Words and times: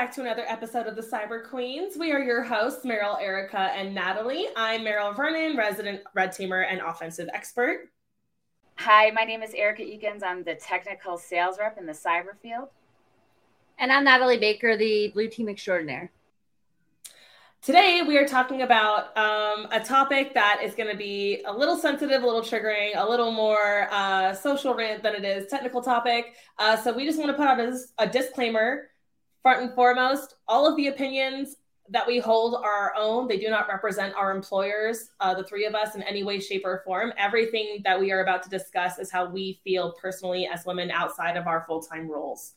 welcome 0.00 0.08
back 0.08 0.14
to 0.14 0.22
another 0.22 0.48
episode 0.48 0.86
of 0.86 0.96
the 0.96 1.02
Cyber 1.02 1.46
Queens. 1.46 1.94
We 1.98 2.10
are 2.10 2.20
your 2.20 2.42
hosts, 2.42 2.86
Maril, 2.86 3.18
Erica, 3.20 3.58
and 3.58 3.94
Natalie. 3.94 4.46
I'm 4.56 4.82
Maril 4.82 5.14
Vernon, 5.14 5.58
resident 5.58 6.00
red 6.14 6.30
teamer 6.30 6.64
and 6.66 6.80
offensive 6.80 7.28
expert. 7.34 7.90
Hi, 8.76 9.10
my 9.10 9.24
name 9.24 9.42
is 9.42 9.52
Erica 9.52 9.82
Eakins. 9.82 10.22
I'm 10.24 10.42
the 10.42 10.54
technical 10.54 11.18
sales 11.18 11.58
rep 11.58 11.76
in 11.76 11.84
the 11.84 11.92
cyber 11.92 12.34
field. 12.40 12.68
And 13.78 13.92
I'm 13.92 14.04
Natalie 14.04 14.38
Baker, 14.38 14.74
the 14.74 15.10
blue 15.12 15.28
team 15.28 15.50
extraordinaire. 15.50 16.10
Today, 17.60 18.00
we 18.00 18.16
are 18.16 18.26
talking 18.26 18.62
about 18.62 19.14
um, 19.18 19.68
a 19.70 19.80
topic 19.84 20.32
that 20.32 20.62
is 20.64 20.74
going 20.74 20.90
to 20.90 20.96
be 20.96 21.42
a 21.46 21.52
little 21.52 21.76
sensitive, 21.76 22.22
a 22.22 22.26
little 22.26 22.40
triggering, 22.40 22.92
a 22.94 23.06
little 23.06 23.32
more 23.32 23.86
uh, 23.90 24.32
social 24.32 24.72
rant 24.72 25.02
than 25.02 25.14
it 25.14 25.26
is 25.26 25.48
technical 25.48 25.82
topic. 25.82 26.36
Uh, 26.58 26.74
so, 26.74 26.90
we 26.90 27.04
just 27.04 27.18
want 27.18 27.30
to 27.30 27.34
put 27.34 27.46
out 27.46 27.60
a, 27.60 27.78
a 27.98 28.06
disclaimer 28.06 28.86
front 29.42 29.62
and 29.62 29.74
foremost 29.74 30.36
all 30.46 30.66
of 30.66 30.76
the 30.76 30.88
opinions 30.88 31.56
that 31.90 32.06
we 32.06 32.18
hold 32.18 32.54
are 32.54 32.72
our 32.72 32.94
own. 32.96 33.26
They 33.26 33.36
do 33.36 33.50
not 33.50 33.68
represent 33.68 34.14
our 34.14 34.30
employers, 34.30 35.10
uh, 35.18 35.34
the 35.34 35.42
three 35.42 35.66
of 35.66 35.74
us, 35.74 35.96
in 35.96 36.02
any 36.02 36.22
way, 36.22 36.38
shape, 36.38 36.62
or 36.64 36.82
form. 36.84 37.12
Everything 37.18 37.80
that 37.84 37.98
we 37.98 38.12
are 38.12 38.20
about 38.20 38.42
to 38.44 38.48
discuss 38.48 38.98
is 38.98 39.10
how 39.10 39.28
we 39.28 39.60
feel 39.64 39.92
personally 40.00 40.48
as 40.52 40.64
women 40.64 40.90
outside 40.90 41.36
of 41.36 41.46
our 41.46 41.64
full 41.66 41.82
time 41.82 42.08
roles. 42.08 42.52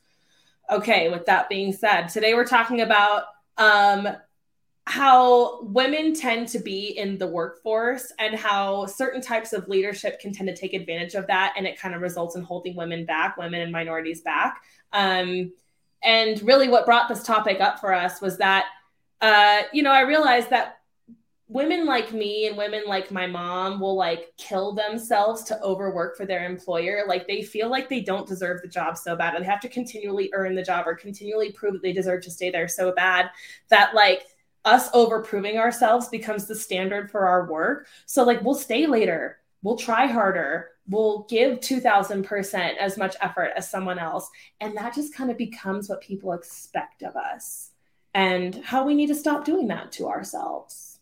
Okay, 0.70 1.10
with 1.10 1.26
that 1.26 1.50
being 1.50 1.74
said, 1.74 2.08
today 2.08 2.36
we're 2.36 2.46
talking 2.46 2.82
about 2.82 3.24
um, 3.58 4.08
how 4.86 5.64
women 5.64 6.14
tend 6.14 6.48
to 6.50 6.60
be 6.60 6.98
in 6.98 7.18
the 7.18 7.28
workforce 7.28 8.12
and 8.20 8.36
how 8.36 8.86
certain 8.86 9.22
types 9.22 9.54
of 9.54 9.68
leadership 9.68 10.20
can 10.20 10.34
tend 10.34 10.48
to 10.48 10.56
take 10.56 10.74
advantage 10.74 11.16
of 11.16 11.26
that 11.28 11.54
and 11.58 11.66
it 11.66 11.80
kind 11.80 11.96
of 11.96 12.02
results 12.02 12.36
in 12.36 12.44
holding 12.44 12.76
women 12.76 13.06
back 13.06 13.38
women 13.38 13.62
and 13.62 13.72
minorities 13.72 14.22
back 14.22 14.62
um, 14.92 15.52
and 16.04 16.42
really 16.44 16.68
what 16.68 16.86
brought 16.86 17.10
this 17.10 17.24
topic 17.24 17.60
up 17.60 17.80
for 17.80 17.94
us 17.94 18.22
was 18.22 18.38
that 18.38 18.66
uh, 19.22 19.62
you 19.72 19.84
know 19.84 19.92
i 19.92 20.02
realized 20.02 20.50
that 20.50 20.80
women 21.54 21.86
like 21.86 22.14
me 22.14 22.48
and 22.48 22.58
women 22.58 22.82
like 22.88 23.12
my 23.12 23.28
mom 23.28 23.80
will 23.80 23.96
like 23.96 24.34
kill 24.38 24.74
themselves 24.74 25.44
to 25.44 25.62
overwork 25.62 26.18
for 26.18 26.26
their 26.26 26.46
employer. 26.46 27.04
Like 27.08 27.28
they 27.28 27.44
feel 27.44 27.70
like 27.70 27.90
they 27.90 28.02
don't 28.02 28.28
deserve 28.28 28.62
the 28.62 28.68
job 28.68 28.98
so 28.98 29.16
bad 29.16 29.36
and 29.36 29.44
they 29.44 29.50
have 29.50 29.60
to 29.60 29.70
continually 29.70 30.32
earn 30.34 30.56
the 30.56 30.64
job 30.64 30.88
or 30.88 30.96
continually 30.96 31.52
prove 31.52 31.74
that 31.74 31.84
they 31.84 31.94
deserve 31.94 32.24
to 32.24 32.32
stay 32.32 32.50
there 32.50 32.68
so 32.68 32.92
bad 32.92 33.30
that 33.70 33.94
like 33.94 34.24
us 34.66 34.90
over 34.94 35.22
proving 35.22 35.58
ourselves 35.58 36.08
becomes 36.08 36.48
the 36.48 36.56
standard 36.56 37.12
for 37.12 37.28
our 37.28 37.46
work. 37.52 37.88
So, 38.06 38.24
like, 38.24 38.42
we'll 38.42 38.56
stay 38.56 38.88
later, 38.88 39.40
we'll 39.62 39.78
try 39.78 40.08
harder, 40.08 40.72
we'll 40.90 41.26
give 41.30 41.60
2000% 41.60 42.78
as 42.78 42.98
much 42.98 43.16
effort 43.22 43.52
as 43.56 43.70
someone 43.70 44.00
else. 44.00 44.30
And 44.60 44.76
that 44.78 44.94
just 44.94 45.16
kind 45.16 45.32
of 45.32 45.38
becomes 45.38 45.90
what 45.90 46.02
people 46.02 46.34
expect 46.34 47.04
of 47.04 47.16
us 47.16 47.72
and 48.14 48.56
how 48.64 48.86
we 48.86 48.94
need 48.94 49.08
to 49.08 49.16
stop 49.16 49.46
doing 49.46 49.68
that 49.68 49.92
to 49.94 50.08
ourselves. 50.08 51.00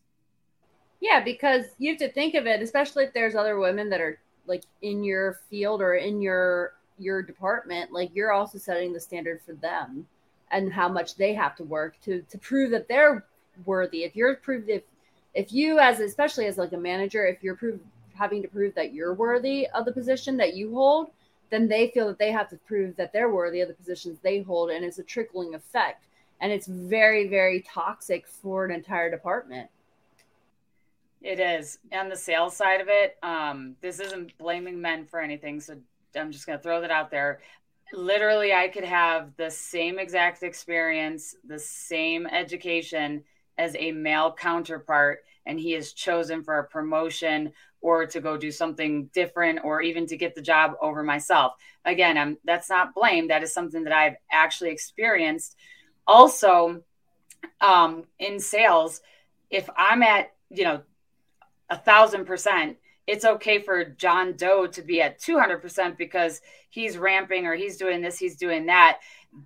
Yeah, 0.99 1.23
because 1.23 1.65
you 1.79 1.91
have 1.91 1.99
to 1.99 2.11
think 2.11 2.35
of 2.35 2.45
it, 2.45 2.61
especially 2.61 3.05
if 3.05 3.13
there's 3.13 3.35
other 3.35 3.57
women 3.57 3.89
that 3.89 4.01
are 4.01 4.19
like 4.45 4.63
in 4.81 5.03
your 5.03 5.39
field 5.49 5.81
or 5.81 5.95
in 5.95 6.21
your 6.21 6.73
your 6.97 7.23
department, 7.23 7.91
like 7.91 8.11
you're 8.13 8.31
also 8.31 8.59
setting 8.59 8.93
the 8.93 8.99
standard 8.99 9.41
for 9.43 9.53
them 9.53 10.05
and 10.51 10.71
how 10.71 10.87
much 10.87 11.15
they 11.15 11.33
have 11.33 11.55
to 11.55 11.63
work 11.63 11.99
to 12.01 12.21
to 12.29 12.37
prove 12.37 12.71
that 12.71 12.87
they're 12.87 13.25
worthy 13.65 14.03
if 14.03 14.15
you're 14.15 14.35
proved 14.35 14.69
if 14.69 14.83
if 15.33 15.51
you 15.51 15.79
as 15.79 15.99
especially 15.99 16.45
as 16.45 16.57
like 16.57 16.73
a 16.73 16.77
manager 16.77 17.25
if 17.25 17.43
you're 17.43 17.55
prove, 17.55 17.79
having 18.13 18.41
to 18.41 18.47
prove 18.47 18.75
that 18.75 18.93
you're 18.93 19.13
worthy 19.13 19.67
of 19.73 19.85
the 19.85 19.91
position 19.91 20.37
that 20.37 20.53
you 20.53 20.73
hold 20.73 21.11
then 21.51 21.67
they 21.67 21.89
feel 21.89 22.07
that 22.07 22.17
they 22.17 22.31
have 22.31 22.49
to 22.49 22.55
prove 22.55 22.95
that 22.95 23.13
they're 23.13 23.29
worthy 23.29 23.59
of 23.59 23.67
the 23.67 23.73
positions 23.75 24.17
they 24.19 24.41
hold 24.41 24.71
and 24.71 24.83
it's 24.83 24.97
a 24.97 25.03
trickling 25.03 25.53
effect. 25.53 26.05
And 26.39 26.51
it's 26.51 26.65
very 26.65 27.27
very 27.27 27.61
toxic 27.61 28.25
for 28.25 28.65
an 28.65 28.71
entire 28.71 29.11
department. 29.11 29.69
It 31.21 31.39
is. 31.39 31.77
On 31.93 32.09
the 32.09 32.15
sales 32.15 32.57
side 32.57 32.81
of 32.81 32.87
it 32.89 33.17
um, 33.21 33.75
this 33.81 33.99
isn't 33.99 34.35
blaming 34.39 34.81
men 34.81 35.05
for 35.05 35.19
anything 35.19 35.59
so 35.59 35.75
i'm 36.15 36.31
just 36.31 36.47
going 36.47 36.57
to 36.57 36.63
throw 36.63 36.81
that 36.81 36.89
out 36.89 37.11
there. 37.11 37.41
Literally 37.93 38.53
i 38.53 38.69
could 38.69 38.85
have 38.85 39.35
the 39.35 39.51
same 39.51 39.99
exact 39.99 40.41
experience 40.41 41.35
the 41.45 41.59
same 41.59 42.25
education 42.25 43.23
as 43.57 43.75
a 43.77 43.91
male 43.91 44.33
counterpart 44.33 45.25
and 45.45 45.59
he 45.59 45.73
is 45.73 45.93
chosen 45.93 46.43
for 46.43 46.59
a 46.59 46.67
promotion 46.67 47.51
or 47.81 48.05
to 48.05 48.21
go 48.21 48.37
do 48.37 48.51
something 48.51 49.09
different 49.13 49.59
or 49.63 49.81
even 49.81 50.05
to 50.05 50.17
get 50.17 50.35
the 50.35 50.41
job 50.41 50.73
over 50.81 51.03
myself. 51.03 51.53
Again 51.85 52.17
I'm, 52.17 52.37
that's 52.43 52.69
not 52.69 52.93
blame. 52.93 53.27
That 53.27 53.43
is 53.43 53.53
something 53.53 53.83
that 53.83 53.93
i've 53.93 54.15
actually 54.31 54.71
experienced. 54.71 55.55
Also 56.07 56.83
um, 57.59 58.05
in 58.19 58.39
sales 58.39 59.01
if 59.49 59.69
i'm 59.75 60.03
at 60.03 60.31
you 60.49 60.63
know 60.63 60.81
a 61.69 61.77
thousand 61.77 62.25
percent 62.25 62.77
it's 63.07 63.25
okay 63.25 63.59
for 63.59 63.83
john 63.83 64.33
doe 64.33 64.67
to 64.67 64.81
be 64.81 65.01
at 65.01 65.19
200% 65.19 65.97
because 65.97 66.39
he's 66.69 66.97
ramping 66.97 67.47
or 67.47 67.55
he's 67.55 67.77
doing 67.77 68.01
this 68.01 68.17
he's 68.17 68.37
doing 68.37 68.67
that. 68.67 68.99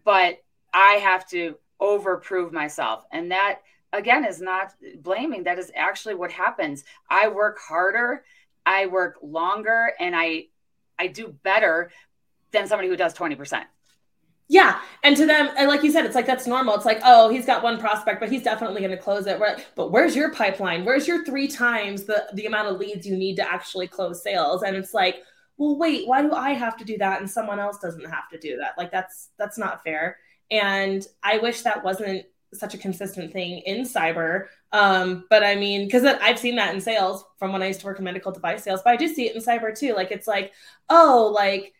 But 0.04 0.40
i 0.74 0.94
have 0.96 1.28
to 1.30 1.56
overprove 1.82 2.52
myself. 2.52 3.06
And 3.12 3.32
that 3.32 3.62
again 3.98 4.26
is 4.26 4.42
not 4.42 4.74
blaming. 5.02 5.44
That 5.44 5.60
is 5.60 5.72
actually 5.76 6.16
what 6.16 6.32
happens. 6.32 6.84
I 7.10 7.28
work 7.28 7.60
harder 7.60 8.24
i 8.66 8.86
work 8.88 9.18
longer 9.22 9.92
and 10.00 10.16
i 10.16 10.46
i 10.98 11.08
do 11.08 11.36
better 11.44 11.92
than 12.52 12.68
somebody 12.68 12.90
who 12.90 12.98
does 12.98 13.14
20% 13.14 13.64
yeah 14.48 14.80
and 15.04 15.16
to 15.18 15.26
them 15.26 15.50
and 15.58 15.68
like 15.68 15.84
you 15.84 15.92
said 15.92 16.06
it's 16.06 16.16
like 16.16 16.28
that's 16.28 16.46
normal. 16.46 16.76
It's 16.76 16.86
like 16.86 17.02
oh 17.04 17.30
he's 17.30 17.48
got 17.48 17.64
one 17.64 17.80
prospect 17.80 18.20
but 18.20 18.32
he's 18.32 18.44
definitely 18.44 18.82
going 18.82 18.92
to 18.92 18.98
close 18.98 19.26
it. 19.26 19.42
But 19.76 19.92
where's 19.92 20.16
your 20.16 20.32
pipeline? 20.32 20.86
Where's 20.86 21.08
your 21.08 21.26
three 21.26 21.48
times 21.48 22.04
the 22.04 22.28
the 22.36 22.46
amount 22.46 22.68
of 22.68 22.80
leads 22.80 23.08
you 23.08 23.18
need 23.18 23.38
to 23.38 23.52
actually 23.52 23.88
close 23.88 24.22
sales? 24.22 24.62
And 24.62 24.76
it's 24.76 24.94
like 24.94 25.24
well 25.58 25.80
wait 25.80 26.08
why 26.08 26.22
do 26.22 26.32
i 26.34 26.52
have 26.52 26.78
to 26.78 26.86
do 26.86 26.96
that 27.00 27.22
and 27.22 27.30
someone 27.30 27.60
else 27.60 27.80
doesn't 27.80 28.08
have 28.08 28.30
to 28.30 28.38
do 28.38 28.58
that? 28.58 28.78
Like 28.78 28.92
that's 28.92 29.30
that's 29.40 29.58
not 29.58 29.84
fair. 29.84 30.18
And 30.52 31.06
i 31.24 31.40
wish 31.40 31.64
that 31.64 31.84
wasn't 31.84 32.26
such 32.60 32.74
a 32.74 32.78
consistent 32.78 33.32
thing 33.32 33.60
in 33.60 33.84
cyber. 33.84 34.48
Um, 34.72 35.26
but 35.30 35.44
I 35.44 35.56
mean, 35.56 35.86
because 35.86 36.04
I've 36.04 36.40
seen 36.40 36.56
that 36.56 36.74
in 36.74 36.82
sales 36.82 37.24
from 37.38 37.52
when 37.54 37.64
I 37.64 37.68
used 37.68 37.82
to 37.82 37.86
work 37.86 38.00
in 38.00 38.06
medical 38.06 38.32
device 38.32 38.64
sales, 38.64 38.82
but 38.84 38.92
I 38.92 38.98
do 38.98 39.08
see 39.08 39.28
it 39.28 39.36
in 39.36 39.42
cyber 39.42 39.78
too. 39.78 39.94
Like 39.94 40.12
it's 40.12 40.28
like, 40.28 40.54
oh, 40.90 41.32
like 41.34 41.74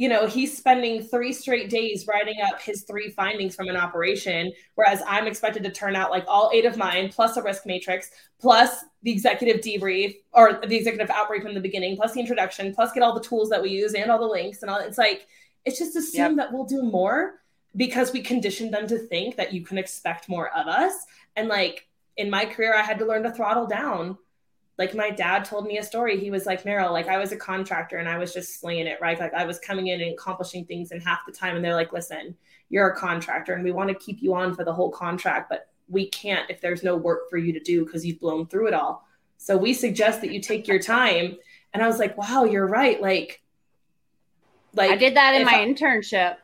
you 0.00 0.08
know, 0.08 0.26
he's 0.26 0.56
spending 0.56 1.02
three 1.02 1.30
straight 1.30 1.68
days 1.68 2.06
writing 2.06 2.36
up 2.42 2.58
his 2.58 2.84
three 2.84 3.10
findings 3.10 3.54
from 3.54 3.68
an 3.68 3.76
operation, 3.76 4.50
whereas 4.74 5.02
I'm 5.06 5.26
expected 5.26 5.62
to 5.64 5.70
turn 5.70 5.94
out 5.94 6.10
like 6.10 6.24
all 6.26 6.50
eight 6.54 6.64
of 6.64 6.78
mine, 6.78 7.10
plus 7.10 7.36
a 7.36 7.42
risk 7.42 7.66
matrix, 7.66 8.10
plus 8.40 8.82
the 9.02 9.12
executive 9.12 9.60
debrief 9.60 10.14
or 10.32 10.58
the 10.66 10.74
executive 10.74 11.10
outbrief 11.10 11.44
in 11.44 11.52
the 11.52 11.60
beginning, 11.60 11.96
plus 11.96 12.14
the 12.14 12.20
introduction, 12.20 12.74
plus 12.74 12.92
get 12.92 13.02
all 13.02 13.12
the 13.12 13.20
tools 13.20 13.50
that 13.50 13.60
we 13.60 13.68
use 13.68 13.92
and 13.92 14.10
all 14.10 14.18
the 14.18 14.24
links 14.24 14.62
and 14.62 14.70
all. 14.70 14.78
It's 14.78 14.96
like 14.96 15.26
it's 15.66 15.78
just 15.78 15.94
assume 15.94 16.38
yep. 16.38 16.48
that 16.48 16.52
we'll 16.54 16.64
do 16.64 16.82
more 16.82 17.34
because 17.76 18.12
we 18.12 18.22
conditioned 18.22 18.74
them 18.74 18.86
to 18.88 18.98
think 18.98 19.36
that 19.36 19.52
you 19.52 19.62
can 19.62 19.78
expect 19.78 20.28
more 20.28 20.48
of 20.56 20.66
us. 20.66 20.92
And 21.36 21.48
like 21.48 21.86
in 22.16 22.30
my 22.30 22.44
career, 22.44 22.74
I 22.74 22.82
had 22.82 22.98
to 22.98 23.06
learn 23.06 23.22
to 23.22 23.30
throttle 23.30 23.66
down. 23.66 24.18
Like 24.76 24.94
my 24.94 25.10
dad 25.10 25.44
told 25.44 25.66
me 25.66 25.78
a 25.78 25.84
story. 25.84 26.18
He 26.18 26.30
was 26.30 26.46
like, 26.46 26.64
Maril, 26.64 26.92
like 26.92 27.08
I 27.08 27.18
was 27.18 27.32
a 27.32 27.36
contractor 27.36 27.98
and 27.98 28.08
I 28.08 28.18
was 28.18 28.32
just 28.32 28.60
slinging 28.60 28.86
it, 28.86 28.98
right? 29.00 29.18
Like 29.18 29.34
I 29.34 29.44
was 29.44 29.58
coming 29.58 29.88
in 29.88 30.00
and 30.00 30.12
accomplishing 30.12 30.64
things 30.64 30.90
in 30.90 31.00
half 31.00 31.20
the 31.26 31.32
time. 31.32 31.54
And 31.54 31.64
they're 31.64 31.74
like, 31.74 31.92
listen, 31.92 32.34
you're 32.70 32.88
a 32.88 32.96
contractor 32.96 33.52
and 33.52 33.62
we 33.62 33.72
want 33.72 33.88
to 33.90 33.94
keep 33.94 34.22
you 34.22 34.34
on 34.34 34.54
for 34.54 34.64
the 34.64 34.72
whole 34.72 34.90
contract, 34.90 35.48
but 35.50 35.68
we 35.88 36.08
can't 36.08 36.48
if 36.48 36.60
there's 36.60 36.82
no 36.82 36.96
work 36.96 37.28
for 37.28 37.36
you 37.36 37.52
to 37.52 37.60
do 37.60 37.84
because 37.84 38.06
you've 38.06 38.20
blown 38.20 38.46
through 38.46 38.68
it 38.68 38.74
all. 38.74 39.06
So 39.36 39.56
we 39.56 39.74
suggest 39.74 40.22
that 40.22 40.32
you 40.32 40.40
take 40.40 40.66
your 40.66 40.78
time. 40.78 41.36
And 41.72 41.82
I 41.82 41.86
was 41.86 41.98
like, 41.98 42.16
wow, 42.16 42.44
you're 42.44 42.66
right. 42.66 43.00
Like, 43.00 43.42
like 44.74 44.90
I 44.90 44.96
did 44.96 45.16
that 45.16 45.34
in 45.34 45.44
my 45.44 45.60
I- 45.60 45.66
internship 45.66 46.36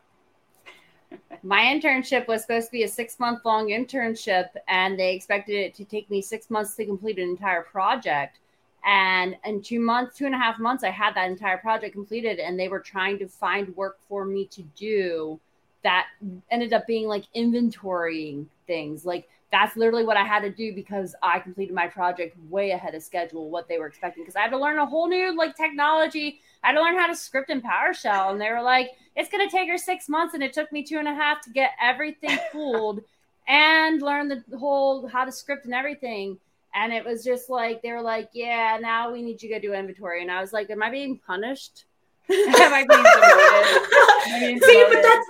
my 1.42 1.62
internship 1.62 2.26
was 2.26 2.42
supposed 2.42 2.66
to 2.66 2.72
be 2.72 2.82
a 2.82 2.88
six 2.88 3.18
month 3.18 3.44
long 3.44 3.68
internship, 3.68 4.48
and 4.68 4.98
they 4.98 5.14
expected 5.14 5.54
it 5.56 5.74
to 5.74 5.84
take 5.84 6.10
me 6.10 6.20
six 6.20 6.50
months 6.50 6.74
to 6.76 6.86
complete 6.86 7.18
an 7.18 7.28
entire 7.28 7.62
project. 7.62 8.38
And 8.84 9.36
in 9.44 9.62
two 9.62 9.80
months, 9.80 10.16
two 10.16 10.26
and 10.26 10.34
a 10.34 10.38
half 10.38 10.58
months, 10.58 10.84
I 10.84 10.90
had 10.90 11.14
that 11.14 11.30
entire 11.30 11.58
project 11.58 11.94
completed, 11.94 12.38
and 12.38 12.58
they 12.58 12.68
were 12.68 12.80
trying 12.80 13.18
to 13.18 13.28
find 13.28 13.74
work 13.76 13.98
for 14.08 14.24
me 14.24 14.46
to 14.46 14.62
do 14.76 15.40
that 15.82 16.06
ended 16.50 16.72
up 16.72 16.86
being 16.86 17.06
like 17.06 17.24
inventorying 17.36 18.46
things. 18.66 19.04
Like 19.04 19.28
that's 19.52 19.76
literally 19.76 20.04
what 20.04 20.16
I 20.16 20.24
had 20.24 20.40
to 20.40 20.50
do 20.50 20.74
because 20.74 21.14
I 21.22 21.38
completed 21.38 21.74
my 21.74 21.86
project 21.86 22.36
way 22.48 22.72
ahead 22.72 22.94
of 22.94 23.02
schedule, 23.02 23.48
what 23.48 23.68
they 23.68 23.78
were 23.78 23.86
expecting. 23.86 24.24
Because 24.24 24.36
I 24.36 24.40
had 24.40 24.50
to 24.50 24.58
learn 24.58 24.78
a 24.78 24.86
whole 24.86 25.08
new 25.08 25.36
like 25.36 25.56
technology. 25.56 26.40
I 26.64 26.68
had 26.68 26.74
to 26.74 26.82
learn 26.82 26.98
how 26.98 27.06
to 27.06 27.14
script 27.14 27.50
in 27.50 27.62
PowerShell, 27.62 28.32
and 28.32 28.40
they 28.40 28.50
were 28.50 28.62
like, 28.62 28.90
"It's 29.14 29.30
going 29.30 29.48
to 29.48 29.54
take 29.54 29.68
her 29.68 29.78
six 29.78 30.08
months," 30.08 30.34
and 30.34 30.42
it 30.42 30.52
took 30.52 30.72
me 30.72 30.82
two 30.82 30.98
and 30.98 31.08
a 31.08 31.14
half 31.14 31.40
to 31.42 31.50
get 31.50 31.70
everything 31.80 32.36
pulled 32.52 33.02
and 33.46 34.02
learn 34.02 34.28
the 34.28 34.58
whole 34.58 35.06
how 35.06 35.24
to 35.24 35.32
script 35.32 35.64
and 35.64 35.74
everything. 35.74 36.38
And 36.74 36.92
it 36.92 37.04
was 37.04 37.24
just 37.24 37.48
like 37.48 37.82
they 37.82 37.92
were 37.92 38.02
like, 38.02 38.30
"Yeah, 38.32 38.78
now 38.80 39.12
we 39.12 39.22
need 39.22 39.42
you 39.42 39.48
to 39.50 39.60
do 39.60 39.74
inventory," 39.74 40.22
and 40.22 40.30
I 40.30 40.40
was 40.40 40.52
like, 40.52 40.70
"Am 40.70 40.82
I 40.82 40.90
being 40.90 41.18
punished?" 41.24 41.84
Am 42.30 42.74
I 42.74 42.84
being? 42.84 44.60
See, 44.60 44.84
but 44.90 45.02
that's 45.02 45.28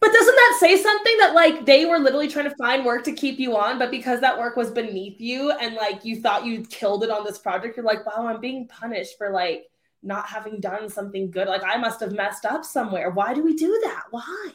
but 0.00 0.12
doesn't 0.12 0.34
that 0.34 0.56
say 0.60 0.76
something 0.76 1.16
that 1.18 1.34
like 1.34 1.66
they 1.66 1.84
were 1.84 1.98
literally 1.98 2.28
trying 2.28 2.48
to 2.48 2.56
find 2.56 2.84
work 2.84 3.04
to 3.04 3.12
keep 3.12 3.38
you 3.38 3.56
on, 3.56 3.78
but 3.78 3.90
because 3.90 4.20
that 4.20 4.38
work 4.38 4.56
was 4.56 4.70
beneath 4.70 5.20
you 5.20 5.50
and 5.50 5.74
like 5.74 6.04
you 6.04 6.20
thought 6.20 6.46
you 6.46 6.64
killed 6.66 7.04
it 7.04 7.10
on 7.10 7.24
this 7.24 7.38
project, 7.38 7.76
you're 7.76 7.86
like, 7.86 8.06
wow, 8.06 8.26
I'm 8.26 8.40
being 8.40 8.68
punished 8.68 9.18
for 9.18 9.30
like 9.30 9.64
not 10.02 10.26
having 10.26 10.60
done 10.60 10.88
something 10.88 11.30
good. 11.30 11.48
Like 11.48 11.64
I 11.64 11.76
must 11.76 12.00
have 12.00 12.12
messed 12.12 12.44
up 12.44 12.64
somewhere. 12.64 13.10
Why 13.10 13.34
do 13.34 13.42
we 13.42 13.54
do 13.54 13.80
that? 13.84 14.04
Why? 14.10 14.52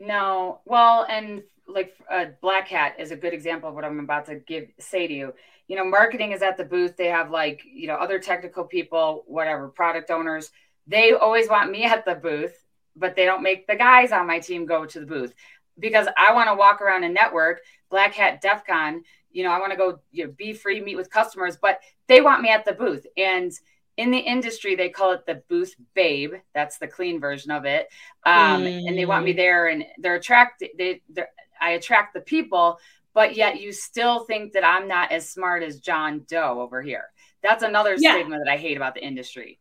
No. 0.00 0.60
Well, 0.64 1.06
and 1.08 1.42
like 1.68 1.94
uh, 2.10 2.26
Black 2.40 2.68
Hat 2.68 2.96
is 2.98 3.10
a 3.10 3.16
good 3.16 3.32
example 3.32 3.68
of 3.68 3.74
what 3.74 3.84
I'm 3.84 4.00
about 4.00 4.26
to 4.26 4.36
give 4.36 4.68
say 4.78 5.06
to 5.06 5.14
you. 5.14 5.34
You 5.68 5.76
know, 5.76 5.84
marketing 5.84 6.32
is 6.32 6.42
at 6.42 6.56
the 6.56 6.64
booth. 6.64 6.96
They 6.96 7.06
have 7.06 7.30
like, 7.30 7.62
you 7.64 7.86
know, 7.86 7.94
other 7.94 8.18
technical 8.18 8.64
people, 8.64 9.24
whatever, 9.26 9.68
product 9.68 10.10
owners. 10.10 10.50
They 10.86 11.12
always 11.12 11.48
want 11.48 11.70
me 11.70 11.84
at 11.84 12.04
the 12.04 12.16
booth, 12.16 12.61
but 12.96 13.16
they 13.16 13.24
don't 13.24 13.42
make 13.42 13.66
the 13.66 13.76
guys 13.76 14.12
on 14.12 14.26
my 14.26 14.38
team 14.38 14.66
go 14.66 14.84
to 14.84 15.00
the 15.00 15.06
booth 15.06 15.34
because 15.78 16.06
I 16.16 16.34
want 16.34 16.48
to 16.48 16.54
walk 16.54 16.80
around 16.80 17.04
and 17.04 17.14
network. 17.14 17.60
Black 17.90 18.14
Hat 18.14 18.40
DEF 18.40 18.64
CON, 18.66 19.02
you 19.30 19.44
know, 19.44 19.50
I 19.50 19.58
want 19.58 19.72
to 19.72 19.76
go, 19.76 20.00
you 20.10 20.24
know, 20.26 20.32
be 20.36 20.52
free, 20.52 20.80
meet 20.80 20.96
with 20.96 21.10
customers, 21.10 21.58
but 21.60 21.80
they 22.06 22.20
want 22.20 22.42
me 22.42 22.50
at 22.50 22.64
the 22.64 22.72
booth. 22.72 23.06
And 23.16 23.52
in 23.96 24.10
the 24.10 24.18
industry 24.18 24.74
they 24.74 24.88
call 24.88 25.12
it 25.12 25.26
the 25.26 25.42
booth 25.48 25.74
babe 25.94 26.34
that's 26.54 26.78
the 26.78 26.88
clean 26.88 27.20
version 27.20 27.50
of 27.50 27.64
it 27.64 27.88
um, 28.24 28.62
mm. 28.62 28.82
and 28.86 28.96
they 28.96 29.04
want 29.04 29.24
me 29.24 29.32
mm. 29.32 29.36
there 29.36 29.68
and 29.68 29.84
they're 29.98 30.14
attracted 30.14 30.70
they 30.78 31.00
they're, 31.10 31.28
i 31.60 31.70
attract 31.70 32.14
the 32.14 32.20
people 32.20 32.78
but 33.14 33.36
yet 33.36 33.60
you 33.60 33.72
still 33.72 34.24
think 34.24 34.52
that 34.52 34.64
i'm 34.64 34.88
not 34.88 35.12
as 35.12 35.28
smart 35.28 35.62
as 35.62 35.78
john 35.78 36.24
doe 36.26 36.60
over 36.60 36.80
here 36.80 37.10
that's 37.42 37.62
another 37.62 37.94
yeah. 37.98 38.14
stigma 38.14 38.38
that 38.38 38.50
i 38.50 38.56
hate 38.56 38.76
about 38.76 38.94
the 38.94 39.04
industry 39.04 39.58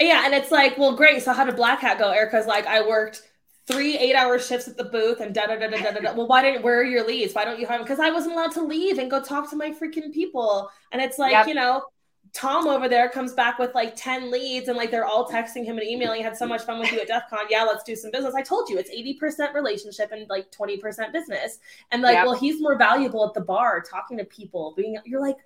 yeah 0.00 0.22
and 0.24 0.34
it's 0.34 0.50
like 0.50 0.76
well 0.78 0.94
great 0.94 1.22
so 1.22 1.32
how 1.32 1.44
did 1.44 1.56
black 1.56 1.80
hat 1.80 1.98
go 1.98 2.10
erica's 2.10 2.46
like 2.46 2.66
i 2.66 2.86
worked 2.86 3.22
three 3.66 3.98
eight 3.98 4.14
hour 4.14 4.38
shifts 4.38 4.68
at 4.68 4.76
the 4.76 4.84
booth 4.84 5.20
and 5.20 5.34
da 5.34 5.46
da 5.46 5.56
da 5.56 5.68
da 5.68 5.76
da 5.76 5.90
da. 5.92 6.14
Well, 6.14 6.28
why 6.28 6.42
didn't 6.42 6.62
where 6.62 6.78
are 6.80 6.84
your 6.84 7.06
leads? 7.06 7.34
Why 7.34 7.44
don't 7.44 7.58
you 7.58 7.66
have 7.66 7.78
them? 7.78 7.84
Because 7.84 8.00
I 8.00 8.10
wasn't 8.10 8.34
allowed 8.34 8.52
to 8.52 8.62
leave 8.62 8.98
and 8.98 9.10
go 9.10 9.20
talk 9.20 9.50
to 9.50 9.56
my 9.56 9.70
freaking 9.70 10.12
people. 10.12 10.70
And 10.92 11.02
it's 11.02 11.18
like, 11.18 11.32
yep. 11.32 11.48
you 11.48 11.54
know, 11.54 11.82
Tom 12.32 12.68
over 12.68 12.88
there 12.88 13.08
comes 13.08 13.32
back 13.32 13.58
with 13.58 13.74
like 13.74 13.96
10 13.96 14.30
leads 14.30 14.68
and 14.68 14.76
like 14.76 14.90
they're 14.90 15.06
all 15.06 15.28
texting 15.28 15.64
him 15.64 15.78
and 15.78 15.86
emailing, 15.86 16.22
had 16.22 16.36
so 16.36 16.46
much 16.46 16.62
fun 16.62 16.78
with 16.78 16.92
you 16.92 17.00
at 17.00 17.08
DEF 17.08 17.24
CON. 17.28 17.46
Yeah, 17.50 17.64
let's 17.64 17.82
do 17.82 17.96
some 17.96 18.10
business. 18.10 18.34
I 18.34 18.42
told 18.42 18.68
you 18.68 18.78
it's 18.78 18.90
80% 18.90 19.54
relationship 19.54 20.12
and 20.12 20.28
like 20.28 20.52
20% 20.52 21.12
business. 21.12 21.58
And 21.90 22.02
like, 22.02 22.14
yep. 22.14 22.26
well, 22.26 22.36
he's 22.36 22.60
more 22.60 22.76
valuable 22.76 23.26
at 23.26 23.34
the 23.34 23.40
bar 23.40 23.80
talking 23.80 24.18
to 24.18 24.24
people, 24.24 24.74
being 24.76 24.98
you're 25.04 25.20
like, 25.20 25.36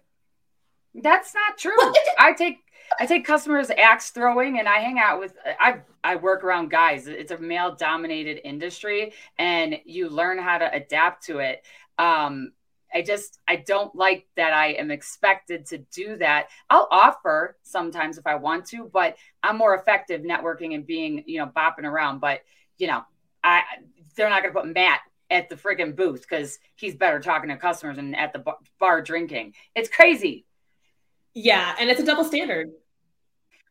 that's 0.95 1.33
not 1.33 1.57
true. 1.57 1.77
I 2.19 2.33
take 2.33 2.59
I 2.99 3.07
take 3.07 3.25
customers 3.25 3.71
axe 3.71 4.11
throwing 4.11 4.59
and 4.59 4.69
I 4.69 4.79
hang 4.79 4.99
out 4.99 5.21
with 5.21 5.35
I 5.47 5.81
I 6.03 6.17
work 6.17 6.45
around 6.45 6.71
guys. 6.71 7.07
It's 7.07 7.31
a 7.31 7.39
male 7.39 7.75
dominated 7.75 8.41
industry 8.47 9.13
and 9.39 9.79
you 9.85 10.09
learn 10.09 10.39
how 10.39 10.59
to 10.59 10.73
adapt 10.73 11.25
to 11.27 11.39
it. 11.39 11.65
Um, 11.99 12.53
I 12.93 13.03
just 13.03 13.39
I 13.47 13.57
don't 13.57 13.95
like 13.95 14.27
that 14.37 14.53
I 14.53 14.73
am 14.73 14.91
expected 14.91 15.67
to 15.67 15.79
do 15.79 16.17
that. 16.17 16.49
I'll 16.69 16.89
offer 16.91 17.57
sometimes 17.63 18.19
if 18.19 18.27
I 18.27 18.35
want 18.35 18.67
to, 18.67 18.91
but 18.93 19.17
I'm 19.43 19.57
more 19.57 19.75
effective 19.75 20.23
networking 20.23 20.75
and 20.75 20.87
being, 20.87 21.25
you 21.27 21.39
know, 21.39 21.47
bopping 21.47 21.85
around. 21.85 22.21
But 22.21 22.41
you 22.79 22.89
know, 22.89 23.05
I 23.45 23.63
they're 24.17 24.29
not 24.29 24.43
gonna 24.43 24.55
put 24.55 24.67
Matt 24.67 25.01
at 25.31 25.49
the 25.49 25.55
friggin' 25.55 25.95
booth 25.95 26.23
because 26.23 26.59
he's 26.75 26.97
better 26.97 27.21
talking 27.21 27.51
to 27.51 27.57
customers 27.57 27.99
and 27.99 28.17
at 28.17 28.33
the 28.33 28.45
bar 28.81 29.01
drinking. 29.01 29.55
It's 29.77 29.89
crazy. 29.89 30.45
Yeah, 31.33 31.77
and 31.79 31.89
it's 31.89 32.01
a 32.01 32.05
double 32.05 32.25
standard. 32.25 32.71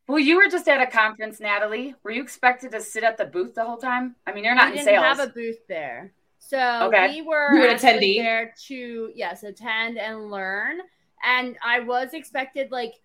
Well, 0.09 0.17
you 0.17 0.37
were 0.37 0.49
just 0.49 0.67
at 0.67 0.81
a 0.81 0.87
conference, 0.87 1.39
Natalie. 1.39 1.93
Were 2.01 2.09
you 2.09 2.23
expected 2.23 2.71
to 2.71 2.81
sit 2.81 3.03
at 3.03 3.15
the 3.15 3.25
booth 3.25 3.53
the 3.53 3.63
whole 3.63 3.77
time? 3.77 4.15
I 4.25 4.33
mean, 4.33 4.43
you're 4.43 4.55
not 4.55 4.71
we 4.71 4.79
in 4.79 4.85
didn't 4.85 5.03
sales. 5.03 5.17
Have 5.19 5.29
a 5.29 5.31
booth 5.31 5.59
there. 5.67 6.11
So 6.39 6.87
okay. 6.87 7.09
we 7.13 7.21
were 7.21 7.53
you 7.53 7.67
attendee 7.67 8.17
there 8.17 8.51
to 8.69 9.11
yes 9.13 9.43
attend 9.43 9.99
and 9.99 10.31
learn. 10.31 10.79
And 11.23 11.57
I 11.63 11.81
was 11.81 12.15
expected 12.15 12.71
like 12.71 12.95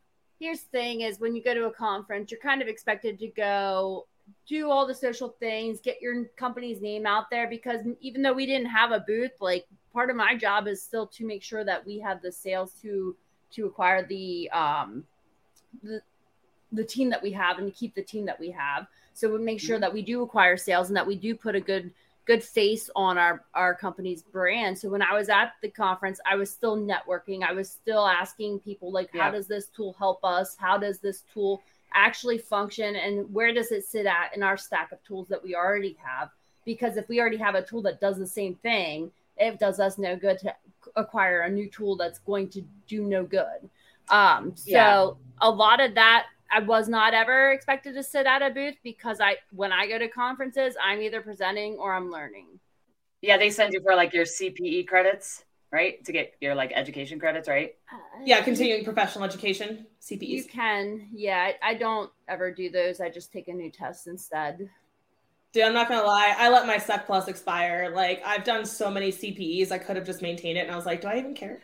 here's 0.40 0.62
the 0.62 0.70
thing 0.70 1.02
is 1.02 1.20
when 1.20 1.36
you 1.36 1.42
go 1.42 1.52
to 1.52 1.66
a 1.66 1.70
conference, 1.70 2.30
you're 2.30 2.40
kind 2.40 2.62
of 2.62 2.68
expected 2.68 3.18
to 3.18 3.28
go 3.28 4.06
do 4.48 4.70
all 4.70 4.86
the 4.86 4.94
social 4.94 5.36
things, 5.38 5.82
get 5.82 6.00
your 6.00 6.24
company's 6.36 6.80
name 6.80 7.04
out 7.04 7.28
there 7.30 7.50
because 7.50 7.82
even 8.00 8.22
though 8.22 8.32
we 8.32 8.46
didn't 8.46 8.68
have 8.68 8.92
a 8.92 9.00
booth, 9.00 9.32
like 9.40 9.66
part 9.92 10.08
of 10.08 10.16
my 10.16 10.34
job 10.34 10.66
is 10.66 10.82
still 10.82 11.06
to 11.08 11.26
make 11.26 11.42
sure 11.42 11.64
that 11.64 11.84
we 11.84 11.98
have 11.98 12.22
the 12.22 12.32
sales 12.32 12.72
to 12.80 13.14
to 13.50 13.66
acquire 13.66 14.06
the 14.06 14.48
um 14.52 15.04
the 15.82 16.00
the 16.74 16.84
team 16.84 17.10
that 17.10 17.22
we 17.22 17.32
have 17.32 17.58
and 17.58 17.66
to 17.66 17.78
keep 17.78 17.94
the 17.94 18.02
team 18.02 18.24
that 18.26 18.38
we 18.38 18.50
have. 18.50 18.86
So 19.12 19.32
we 19.32 19.38
make 19.38 19.60
sure 19.60 19.76
mm-hmm. 19.76 19.82
that 19.82 19.94
we 19.94 20.02
do 20.02 20.22
acquire 20.22 20.56
sales 20.56 20.88
and 20.88 20.96
that 20.96 21.06
we 21.06 21.16
do 21.16 21.34
put 21.34 21.54
a 21.54 21.60
good 21.60 21.92
good 22.26 22.42
face 22.42 22.88
on 22.96 23.18
our 23.18 23.44
our 23.54 23.74
company's 23.74 24.22
brand. 24.22 24.78
So 24.78 24.88
when 24.88 25.02
I 25.02 25.12
was 25.12 25.28
at 25.28 25.52
the 25.62 25.68
conference, 25.68 26.20
I 26.26 26.36
was 26.36 26.50
still 26.50 26.76
networking. 26.76 27.42
I 27.42 27.52
was 27.52 27.70
still 27.70 28.06
asking 28.06 28.60
people 28.60 28.90
like, 28.90 29.10
yeah. 29.12 29.24
how 29.24 29.30
does 29.30 29.46
this 29.46 29.66
tool 29.66 29.94
help 29.98 30.24
us? 30.24 30.56
How 30.58 30.78
does 30.78 30.98
this 30.98 31.22
tool 31.32 31.62
actually 31.92 32.38
function, 32.38 32.96
and 32.96 33.32
where 33.32 33.54
does 33.54 33.70
it 33.70 33.84
sit 33.84 34.04
at 34.04 34.34
in 34.34 34.42
our 34.42 34.56
stack 34.56 34.90
of 34.90 35.02
tools 35.04 35.28
that 35.28 35.42
we 35.42 35.54
already 35.54 35.96
have? 36.02 36.30
Because 36.64 36.96
if 36.96 37.08
we 37.08 37.20
already 37.20 37.36
have 37.36 37.54
a 37.54 37.62
tool 37.62 37.82
that 37.82 38.00
does 38.00 38.18
the 38.18 38.26
same 38.26 38.56
thing, 38.56 39.12
it 39.36 39.60
does 39.60 39.78
us 39.78 39.96
no 39.98 40.16
good 40.16 40.38
to 40.40 40.54
acquire 40.96 41.42
a 41.42 41.50
new 41.50 41.68
tool 41.68 41.94
that's 41.96 42.18
going 42.20 42.48
to 42.48 42.64
do 42.88 43.04
no 43.04 43.22
good. 43.22 43.70
Um, 44.08 44.52
so 44.56 44.70
yeah. 44.70 45.10
a 45.40 45.50
lot 45.50 45.80
of 45.80 45.94
that 45.94 46.26
I 46.54 46.60
was 46.60 46.88
not 46.88 47.14
ever 47.14 47.50
expected 47.50 47.94
to 47.94 48.02
sit 48.04 48.26
at 48.26 48.40
a 48.40 48.48
booth 48.50 48.76
because 48.84 49.20
I 49.20 49.38
when 49.50 49.72
I 49.72 49.88
go 49.88 49.98
to 49.98 50.06
conferences, 50.06 50.76
I'm 50.82 51.02
either 51.02 51.20
presenting 51.20 51.74
or 51.74 51.92
I'm 51.92 52.12
learning. 52.12 52.60
Yeah, 53.22 53.38
they 53.38 53.50
send 53.50 53.72
you 53.72 53.80
for 53.80 53.96
like 53.96 54.12
your 54.12 54.24
CPE 54.24 54.86
credits, 54.86 55.44
right? 55.72 56.04
To 56.04 56.12
get 56.12 56.34
your 56.40 56.54
like 56.54 56.72
education 56.72 57.18
credits, 57.18 57.48
right? 57.48 57.74
Uh, 57.92 57.96
yeah, 58.24 58.40
continuing 58.42 58.84
professional 58.84 59.24
education, 59.24 59.86
CPEs. 60.00 60.28
You 60.28 60.44
can. 60.44 61.08
Yeah, 61.12 61.50
I, 61.60 61.70
I 61.70 61.74
don't 61.74 62.12
ever 62.28 62.52
do 62.52 62.70
those. 62.70 63.00
I 63.00 63.10
just 63.10 63.32
take 63.32 63.48
a 63.48 63.52
new 63.52 63.70
test 63.70 64.06
instead. 64.06 64.70
Dude, 65.52 65.64
I'm 65.64 65.74
not 65.74 65.88
gonna 65.88 66.06
lie. 66.06 66.36
I 66.38 66.50
let 66.50 66.68
my 66.68 66.78
Sec 66.78 67.06
Plus 67.06 67.26
expire. 67.26 67.90
Like 67.92 68.22
I've 68.24 68.44
done 68.44 68.64
so 68.64 68.92
many 68.92 69.10
CPEs, 69.10 69.72
I 69.72 69.78
could 69.78 69.96
have 69.96 70.06
just 70.06 70.22
maintained 70.22 70.56
it, 70.56 70.62
and 70.62 70.70
I 70.70 70.76
was 70.76 70.86
like, 70.86 71.00
do 71.00 71.08
I 71.08 71.18
even 71.18 71.34
care? 71.34 71.62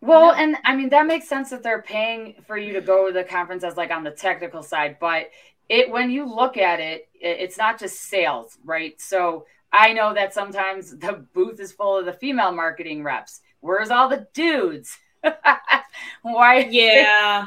Well, 0.00 0.28
no. 0.28 0.32
and 0.32 0.56
I 0.64 0.76
mean 0.76 0.90
that 0.90 1.06
makes 1.06 1.28
sense 1.28 1.50
that 1.50 1.62
they're 1.62 1.82
paying 1.82 2.34
for 2.46 2.56
you 2.56 2.72
to 2.74 2.80
go 2.80 3.06
to 3.08 3.12
the 3.12 3.24
conference 3.24 3.64
as 3.64 3.76
like 3.76 3.90
on 3.90 4.04
the 4.04 4.10
technical 4.10 4.62
side, 4.62 4.96
but 5.00 5.30
it 5.68 5.90
when 5.90 6.10
you 6.10 6.24
look 6.26 6.56
at 6.56 6.80
it, 6.80 7.08
it's 7.20 7.58
not 7.58 7.78
just 7.78 8.00
sales, 8.02 8.58
right? 8.64 9.00
So 9.00 9.46
I 9.72 9.92
know 9.92 10.14
that 10.14 10.34
sometimes 10.34 10.96
the 10.98 11.24
booth 11.34 11.60
is 11.60 11.72
full 11.72 11.98
of 11.98 12.06
the 12.06 12.12
female 12.12 12.52
marketing 12.52 13.02
reps. 13.02 13.40
Where's 13.60 13.90
all 13.90 14.08
the 14.08 14.26
dudes? 14.32 14.98
Why? 16.22 16.66
Yeah. 16.70 17.46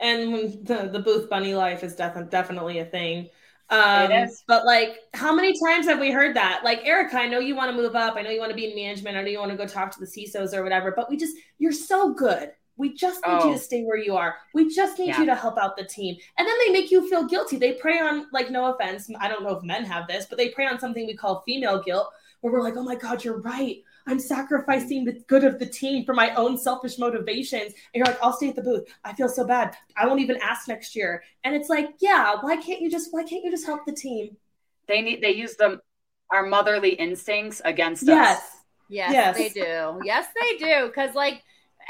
and 0.00 0.66
the, 0.66 0.88
the 0.92 0.98
booth 1.00 1.28
bunny 1.28 1.54
life 1.54 1.84
is 1.84 1.94
def- 1.96 2.30
definitely 2.30 2.78
a 2.78 2.84
thing. 2.84 3.28
Um, 3.70 4.10
but 4.48 4.66
like, 4.66 4.98
how 5.14 5.32
many 5.32 5.56
times 5.58 5.86
have 5.86 6.00
we 6.00 6.10
heard 6.10 6.34
that? 6.34 6.62
Like, 6.64 6.84
Erica, 6.84 7.18
I 7.18 7.28
know 7.28 7.38
you 7.38 7.54
want 7.54 7.70
to 7.70 7.76
move 7.80 7.94
up. 7.94 8.16
I 8.16 8.22
know 8.22 8.30
you 8.30 8.40
want 8.40 8.50
to 8.50 8.56
be 8.56 8.68
in 8.68 8.74
management. 8.74 9.16
I 9.16 9.22
know 9.22 9.28
you 9.28 9.38
want 9.38 9.52
to 9.52 9.56
go 9.56 9.66
talk 9.66 9.92
to 9.92 10.00
the 10.00 10.06
CISOs 10.06 10.52
or 10.52 10.64
whatever, 10.64 10.92
but 10.94 11.08
we 11.08 11.16
just, 11.16 11.36
you're 11.58 11.70
so 11.70 12.12
good. 12.12 12.50
We 12.76 12.94
just 12.94 13.24
need 13.26 13.38
oh. 13.40 13.48
you 13.48 13.52
to 13.52 13.58
stay 13.58 13.82
where 13.82 13.98
you 13.98 14.16
are. 14.16 14.36
We 14.54 14.74
just 14.74 14.98
need 14.98 15.08
yeah. 15.08 15.20
you 15.20 15.26
to 15.26 15.34
help 15.34 15.56
out 15.56 15.76
the 15.76 15.84
team. 15.84 16.16
And 16.38 16.48
then 16.48 16.54
they 16.66 16.72
make 16.72 16.90
you 16.90 17.08
feel 17.08 17.24
guilty. 17.24 17.58
They 17.58 17.74
prey 17.74 18.00
on, 18.00 18.26
like, 18.32 18.50
no 18.50 18.74
offense. 18.74 19.08
I 19.20 19.28
don't 19.28 19.44
know 19.44 19.56
if 19.56 19.62
men 19.62 19.84
have 19.84 20.08
this, 20.08 20.26
but 20.28 20.38
they 20.38 20.48
prey 20.48 20.66
on 20.66 20.80
something 20.80 21.06
we 21.06 21.14
call 21.14 21.42
female 21.46 21.82
guilt, 21.82 22.08
where 22.40 22.52
we're 22.52 22.62
like, 22.62 22.76
oh 22.76 22.82
my 22.82 22.96
God, 22.96 23.22
you're 23.22 23.40
right. 23.40 23.82
I'm 24.10 24.18
sacrificing 24.18 25.04
the 25.04 25.12
good 25.28 25.44
of 25.44 25.60
the 25.60 25.66
team 25.66 26.04
for 26.04 26.14
my 26.14 26.34
own 26.34 26.58
selfish 26.58 26.98
motivations. 26.98 27.72
And 27.72 27.94
you're 27.94 28.06
like, 28.06 28.20
I'll 28.20 28.32
stay 28.32 28.48
at 28.48 28.56
the 28.56 28.62
booth. 28.62 28.88
I 29.04 29.12
feel 29.12 29.28
so 29.28 29.46
bad. 29.46 29.76
I 29.96 30.06
won't 30.06 30.20
even 30.20 30.36
ask 30.42 30.66
next 30.66 30.96
year. 30.96 31.22
And 31.44 31.54
it's 31.54 31.68
like, 31.68 31.90
yeah, 32.00 32.34
why 32.40 32.56
can't 32.56 32.80
you 32.80 32.90
just 32.90 33.12
why 33.12 33.22
can't 33.22 33.44
you 33.44 33.52
just 33.52 33.66
help 33.66 33.86
the 33.86 33.92
team? 33.92 34.36
They 34.88 35.00
need 35.00 35.22
they 35.22 35.30
use 35.30 35.54
them 35.54 35.80
our 36.32 36.44
motherly 36.44 36.90
instincts 36.90 37.62
against 37.64 38.04
yes. 38.04 38.38
us. 38.38 38.44
Yes. 38.88 39.12
Yes, 39.12 39.36
they 39.36 39.48
do. 39.48 40.00
Yes, 40.04 40.26
they 40.40 40.56
do. 40.58 40.90
Cause 40.92 41.14
like 41.14 41.42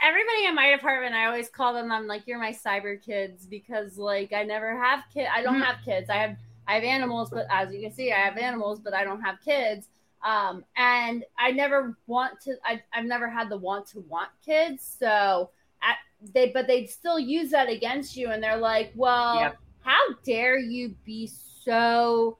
everybody 0.04 0.44
in 0.44 0.54
my 0.54 0.70
department, 0.70 1.14
I 1.14 1.24
always 1.26 1.48
call 1.48 1.72
them, 1.72 1.90
I'm 1.90 2.06
like, 2.06 2.26
you're 2.26 2.38
my 2.38 2.52
cyber 2.52 3.02
kids 3.02 3.46
because 3.46 3.96
like 3.96 4.34
I 4.34 4.42
never 4.42 4.78
have 4.78 5.04
kids. 5.12 5.28
I 5.34 5.42
don't 5.42 5.54
mm-hmm. 5.54 5.62
have 5.62 5.84
kids. 5.84 6.10
I 6.10 6.16
have 6.16 6.36
I 6.66 6.74
have 6.74 6.84
animals, 6.84 7.30
but 7.30 7.46
as 7.50 7.72
you 7.72 7.80
can 7.80 7.92
see, 7.92 8.12
I 8.12 8.18
have 8.18 8.36
animals, 8.36 8.80
but 8.80 8.94
I 8.94 9.04
don't 9.04 9.22
have 9.22 9.40
kids. 9.44 9.88
Um, 10.22 10.64
and 10.76 11.24
I 11.38 11.50
never 11.50 11.96
want 12.06 12.40
to, 12.42 12.56
I, 12.64 12.82
I've 12.92 13.06
never 13.06 13.28
had 13.28 13.48
the 13.48 13.56
want 13.56 13.86
to 13.88 14.00
want 14.00 14.28
kids. 14.44 14.96
So 14.98 15.50
at, 15.82 15.96
they, 16.34 16.50
but 16.50 16.66
they'd 16.66 16.90
still 16.90 17.18
use 17.18 17.50
that 17.50 17.68
against 17.68 18.16
you. 18.16 18.30
And 18.30 18.42
they're 18.42 18.56
like, 18.56 18.92
well, 18.94 19.36
yep. 19.36 19.56
how 19.82 20.00
dare 20.24 20.58
you 20.58 20.94
be 21.04 21.30
so 21.64 22.38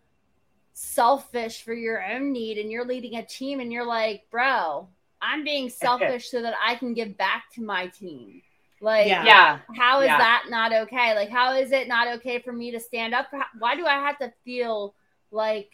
selfish 0.73 1.63
for 1.63 1.75
your 1.75 2.05
own 2.05 2.33
need 2.33 2.59
and 2.59 2.71
you're 2.71 2.85
leading 2.85 3.17
a 3.17 3.25
team 3.25 3.61
and 3.61 3.73
you're 3.73 3.87
like, 3.87 4.25
bro, 4.31 4.89
I'm 5.23 5.45
being 5.45 5.69
selfish 5.71 6.31
so 6.31 6.43
that 6.43 6.55
I 6.65 6.75
can 6.75 6.95
give 6.95 7.17
back 7.17 7.45
to 7.55 7.63
my 7.63 7.87
team. 7.87 8.43
Like, 8.83 9.09
yeah. 9.09 9.59
how 9.77 10.01
is 10.01 10.07
yeah. 10.07 10.17
that 10.17 10.45
not 10.49 10.73
okay? 10.73 11.15
Like, 11.15 11.29
how 11.29 11.53
is 11.55 11.71
it 11.71 11.87
not 11.87 12.09
okay 12.17 12.39
for 12.39 12.53
me 12.53 12.71
to 12.71 12.81
stand 12.81 13.15
up? 13.15 13.27
Why 13.59 13.77
do 13.77 13.85
I 13.85 13.97
have 13.97 14.19
to 14.19 14.33
feel 14.43 14.95
like 15.31 15.71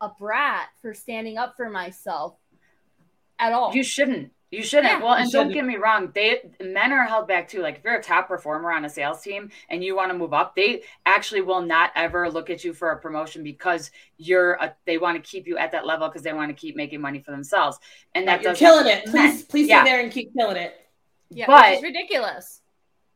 a 0.00 0.08
brat 0.08 0.68
for 0.80 0.94
standing 0.94 1.38
up 1.38 1.56
for 1.56 1.68
myself 1.68 2.36
at 3.38 3.52
all. 3.52 3.74
You 3.74 3.82
shouldn't. 3.82 4.32
You 4.50 4.62
shouldn't. 4.62 4.90
Yeah, 4.90 5.02
well, 5.02 5.12
and 5.12 5.30
don't 5.30 5.52
get 5.52 5.66
me 5.66 5.76
wrong, 5.76 6.10
they 6.14 6.40
men 6.58 6.90
are 6.90 7.04
held 7.04 7.28
back 7.28 7.48
too. 7.48 7.60
Like 7.60 7.76
if 7.76 7.84
you're 7.84 7.96
a 7.96 8.02
top 8.02 8.28
performer 8.28 8.72
on 8.72 8.82
a 8.86 8.88
sales 8.88 9.20
team 9.20 9.50
and 9.68 9.84
you 9.84 9.94
want 9.94 10.10
to 10.10 10.16
move 10.16 10.32
up, 10.32 10.56
they 10.56 10.84
actually 11.04 11.42
will 11.42 11.60
not 11.60 11.90
ever 11.94 12.30
look 12.30 12.48
at 12.48 12.64
you 12.64 12.72
for 12.72 12.92
a 12.92 12.98
promotion 12.98 13.42
because 13.42 13.90
you're 14.16 14.52
a, 14.54 14.74
they 14.86 14.96
want 14.96 15.22
to 15.22 15.30
keep 15.30 15.46
you 15.46 15.58
at 15.58 15.72
that 15.72 15.86
level 15.86 16.08
because 16.08 16.22
they 16.22 16.32
want 16.32 16.48
to 16.48 16.54
keep 16.54 16.76
making 16.76 16.98
money 16.98 17.20
for 17.20 17.30
themselves. 17.30 17.78
And 18.14 18.26
that 18.26 18.42
you're 18.42 18.54
killing 18.54 18.86
it. 18.86 19.04
Please, 19.04 19.42
please 19.44 19.68
yeah. 19.68 19.82
stay 19.82 19.90
there 19.90 20.00
and 20.00 20.10
keep 20.10 20.32
killing 20.34 20.56
it. 20.56 20.74
Yeah, 21.28 21.44
but 21.46 21.74
it's 21.74 21.82
ridiculous. 21.82 22.62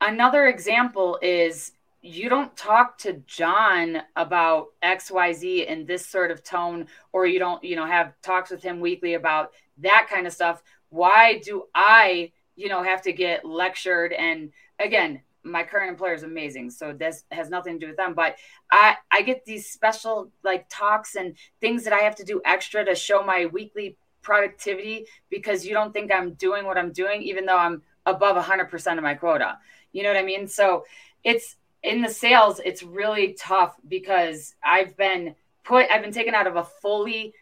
Another 0.03 0.49
example 0.49 1.19
is 1.23 1.73
you 2.03 2.29
don't 2.29 2.55
talk 2.57 2.99
to 2.99 3.23
John 3.27 4.03
about 4.17 4.69
XYZ 4.83 5.67
in 5.67 5.87
this 5.87 6.07
sort 6.07 6.31
of 6.31 6.43
tone, 6.43 6.89
or 7.13 7.27
you 7.27 7.39
don't, 7.39 7.63
you 7.63 7.77
know, 7.77 7.87
have 7.87 8.13
talks 8.23 8.51
with 8.51 8.63
him 8.63 8.81
weekly 8.81 9.15
about 9.15 9.53
that 9.79 10.09
kind 10.11 10.27
of 10.27 10.33
stuff 10.33 10.63
why 10.93 11.39
do 11.39 11.65
I, 11.75 12.33
you 12.55 12.69
know, 12.69 12.83
have 12.83 13.03
to 13.03 13.13
get 13.13 13.47
lectured? 13.47 14.13
And 14.13 14.53
again, 14.79 15.23
my 15.43 15.65
current 15.65 15.89
employer 15.89 16.13
is 16.13 16.23
amazing, 16.23 16.71
so 16.71 16.93
this 16.93 17.25
has 17.33 17.49
nothing 17.49 17.81
to 17.81 17.87
do 17.87 17.89
with 17.89 17.97
them. 17.97 18.13
But 18.15 18.37
I, 18.71 18.97
I 19.11 19.23
get 19.23 19.45
these 19.45 19.69
special 19.71 20.31
like 20.45 20.67
talks 20.69 21.17
and 21.17 21.35
things 21.61 21.83
that 21.85 21.95
I 21.95 22.01
have 22.01 22.15
to 22.17 22.25
do 22.25 22.43
extra 22.45 22.85
to 22.85 22.95
show 22.95 23.25
my 23.25 23.47
weekly 23.47 23.97
productivity 24.21 25.07
because 25.31 25.67
you 25.67 25.73
don't 25.73 25.93
think 25.93 26.13
I'm 26.13 26.35
doing 26.35 26.67
what 26.67 26.77
I'm 26.77 26.93
doing, 26.93 27.23
even 27.23 27.47
though 27.47 27.57
I'm 27.57 27.83
above 28.05 28.37
100% 28.37 28.99
of 28.99 29.03
my 29.03 29.15
quota. 29.15 29.59
You 29.93 30.03
know 30.03 30.11
what 30.11 30.19
I 30.19 30.23
mean? 30.23 30.47
So 30.47 30.85
it's 31.25 31.57
in 31.83 32.03
the 32.03 32.09
sales, 32.09 32.61
it's 32.65 32.83
really 32.83 33.35
tough 33.39 33.77
because 33.87 34.55
I've 34.63 34.97
been 34.97 35.35
put, 35.65 35.91
I've 35.91 36.03
been 36.03 36.13
taken 36.13 36.35
out 36.35 36.47
of 36.47 36.57
a 36.57 36.65
fully 36.65 37.35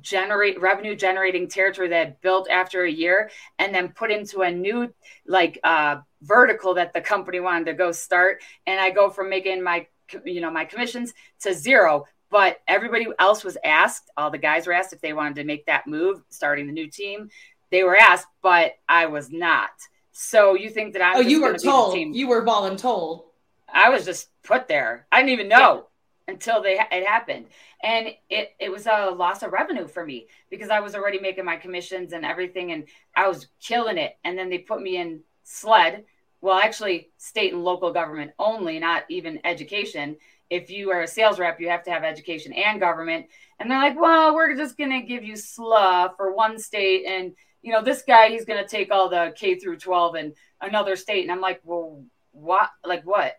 generate 0.00 0.60
revenue 0.60 0.96
generating 0.96 1.48
territory 1.48 1.88
that 1.88 2.06
I 2.06 2.16
built 2.20 2.48
after 2.50 2.82
a 2.82 2.90
year 2.90 3.30
and 3.58 3.74
then 3.74 3.90
put 3.90 4.10
into 4.10 4.40
a 4.40 4.50
new 4.50 4.92
like 5.26 5.60
uh, 5.62 5.98
vertical 6.22 6.74
that 6.74 6.92
the 6.92 7.00
company 7.00 7.40
wanted 7.40 7.66
to 7.66 7.74
go 7.74 7.92
start. 7.92 8.42
And 8.66 8.80
i 8.80 8.90
go 8.90 9.10
from 9.10 9.30
making 9.30 9.62
my 9.62 9.86
you 10.24 10.40
know 10.40 10.50
my 10.50 10.64
commissions 10.64 11.14
to 11.40 11.54
zero. 11.54 12.06
But 12.28 12.60
everybody 12.66 13.06
else 13.20 13.44
was 13.44 13.56
asked 13.64 14.10
all 14.16 14.30
the 14.30 14.38
guys 14.38 14.66
were 14.66 14.72
asked 14.72 14.92
if 14.92 15.00
they 15.00 15.12
wanted 15.12 15.36
to 15.36 15.44
make 15.44 15.66
that 15.66 15.86
move 15.86 16.22
starting 16.28 16.66
the 16.66 16.72
new 16.72 16.88
team. 16.88 17.30
They 17.70 17.84
were 17.84 17.96
asked 17.96 18.26
but 18.42 18.72
i 18.88 19.06
was 19.06 19.30
not. 19.30 19.70
So 20.10 20.54
you 20.54 20.70
think 20.70 20.94
that 20.94 21.02
i'm 21.02 21.16
oh 21.18 21.20
you 21.20 21.42
were 21.42 21.56
told. 21.56 21.96
you 21.96 22.26
were 22.26 22.44
voluntold 22.44 23.25
i 23.72 23.90
was 23.90 24.04
just 24.04 24.28
put 24.46 24.68
there. 24.68 25.06
I 25.12 25.18
didn't 25.18 25.32
even 25.32 25.48
know 25.48 25.86
yeah. 26.26 26.34
until 26.34 26.62
they 26.62 26.78
it 26.78 27.06
happened. 27.06 27.46
And 27.82 28.08
it 28.30 28.54
it 28.58 28.70
was 28.70 28.86
a 28.86 29.10
loss 29.10 29.42
of 29.42 29.52
revenue 29.52 29.86
for 29.86 30.06
me 30.06 30.28
because 30.50 30.70
i 30.70 30.80
was 30.80 30.94
already 30.94 31.18
making 31.18 31.44
my 31.44 31.56
commissions 31.56 32.12
and 32.12 32.24
everything 32.24 32.72
and 32.72 32.84
i 33.14 33.28
was 33.28 33.48
killing 33.60 33.98
it. 33.98 34.16
And 34.24 34.38
then 34.38 34.48
they 34.48 34.58
put 34.58 34.80
me 34.80 34.96
in 34.96 35.20
sled 35.42 36.04
well 36.40 36.58
actually 36.58 37.10
state 37.18 37.52
and 37.52 37.64
local 37.64 37.92
government 37.92 38.32
only 38.38 38.78
not 38.78 39.04
even 39.08 39.40
education. 39.44 40.16
If 40.48 40.70
you 40.70 40.90
are 40.92 41.02
a 41.02 41.08
sales 41.08 41.38
rep 41.38 41.60
you 41.60 41.68
have 41.68 41.84
to 41.84 41.90
have 41.90 42.04
education 42.04 42.52
and 42.52 42.80
government. 42.80 43.26
And 43.58 43.70
they're 43.70 43.78
like 43.78 44.00
well 44.00 44.34
we're 44.34 44.56
just 44.56 44.78
going 44.78 44.90
to 44.90 45.06
give 45.06 45.24
you 45.24 45.34
SLA 45.34 46.16
for 46.16 46.32
one 46.32 46.58
state 46.58 47.04
and 47.06 47.34
you 47.62 47.72
know 47.72 47.82
this 47.82 48.02
guy 48.02 48.28
he's 48.28 48.44
going 48.44 48.62
to 48.62 48.68
take 48.68 48.92
all 48.92 49.08
the 49.08 49.34
k 49.36 49.58
through 49.58 49.78
12 49.78 50.16
in 50.16 50.34
another 50.60 50.94
state. 50.94 51.22
And 51.24 51.32
i'm 51.32 51.40
like 51.40 51.60
well 51.64 52.04
what 52.36 52.70
like 52.84 53.04
what 53.04 53.36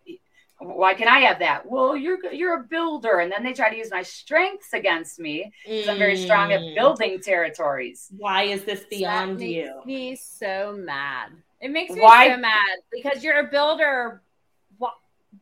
why 0.59 0.95
can 0.95 1.07
I 1.07 1.19
have 1.19 1.39
that? 1.39 1.69
Well, 1.69 1.95
you're 1.95 2.33
you're 2.33 2.61
a 2.61 2.63
builder, 2.63 3.19
and 3.19 3.31
then 3.31 3.43
they 3.43 3.53
try 3.53 3.69
to 3.69 3.77
use 3.77 3.89
my 3.91 4.01
strengths 4.01 4.73
against 4.73 5.19
me 5.19 5.51
because 5.63 5.85
mm. 5.85 5.89
I'm 5.89 5.99
very 5.99 6.17
strong 6.17 6.51
at 6.51 6.61
mm. 6.61 6.75
building 6.75 7.19
territories. 7.19 8.07
Why 8.17 8.43
is 8.43 8.63
this 8.63 8.83
beyond 8.89 9.39
that 9.39 9.45
you? 9.45 9.81
me 9.85 10.15
so 10.15 10.75
mad. 10.77 11.31
It 11.61 11.69
makes 11.69 11.93
me 11.93 12.01
why? 12.01 12.29
so 12.29 12.37
mad 12.37 12.77
because 12.91 13.23
you're 13.23 13.39
a 13.39 13.47
builder. 13.51 14.23
Why, 14.79 14.89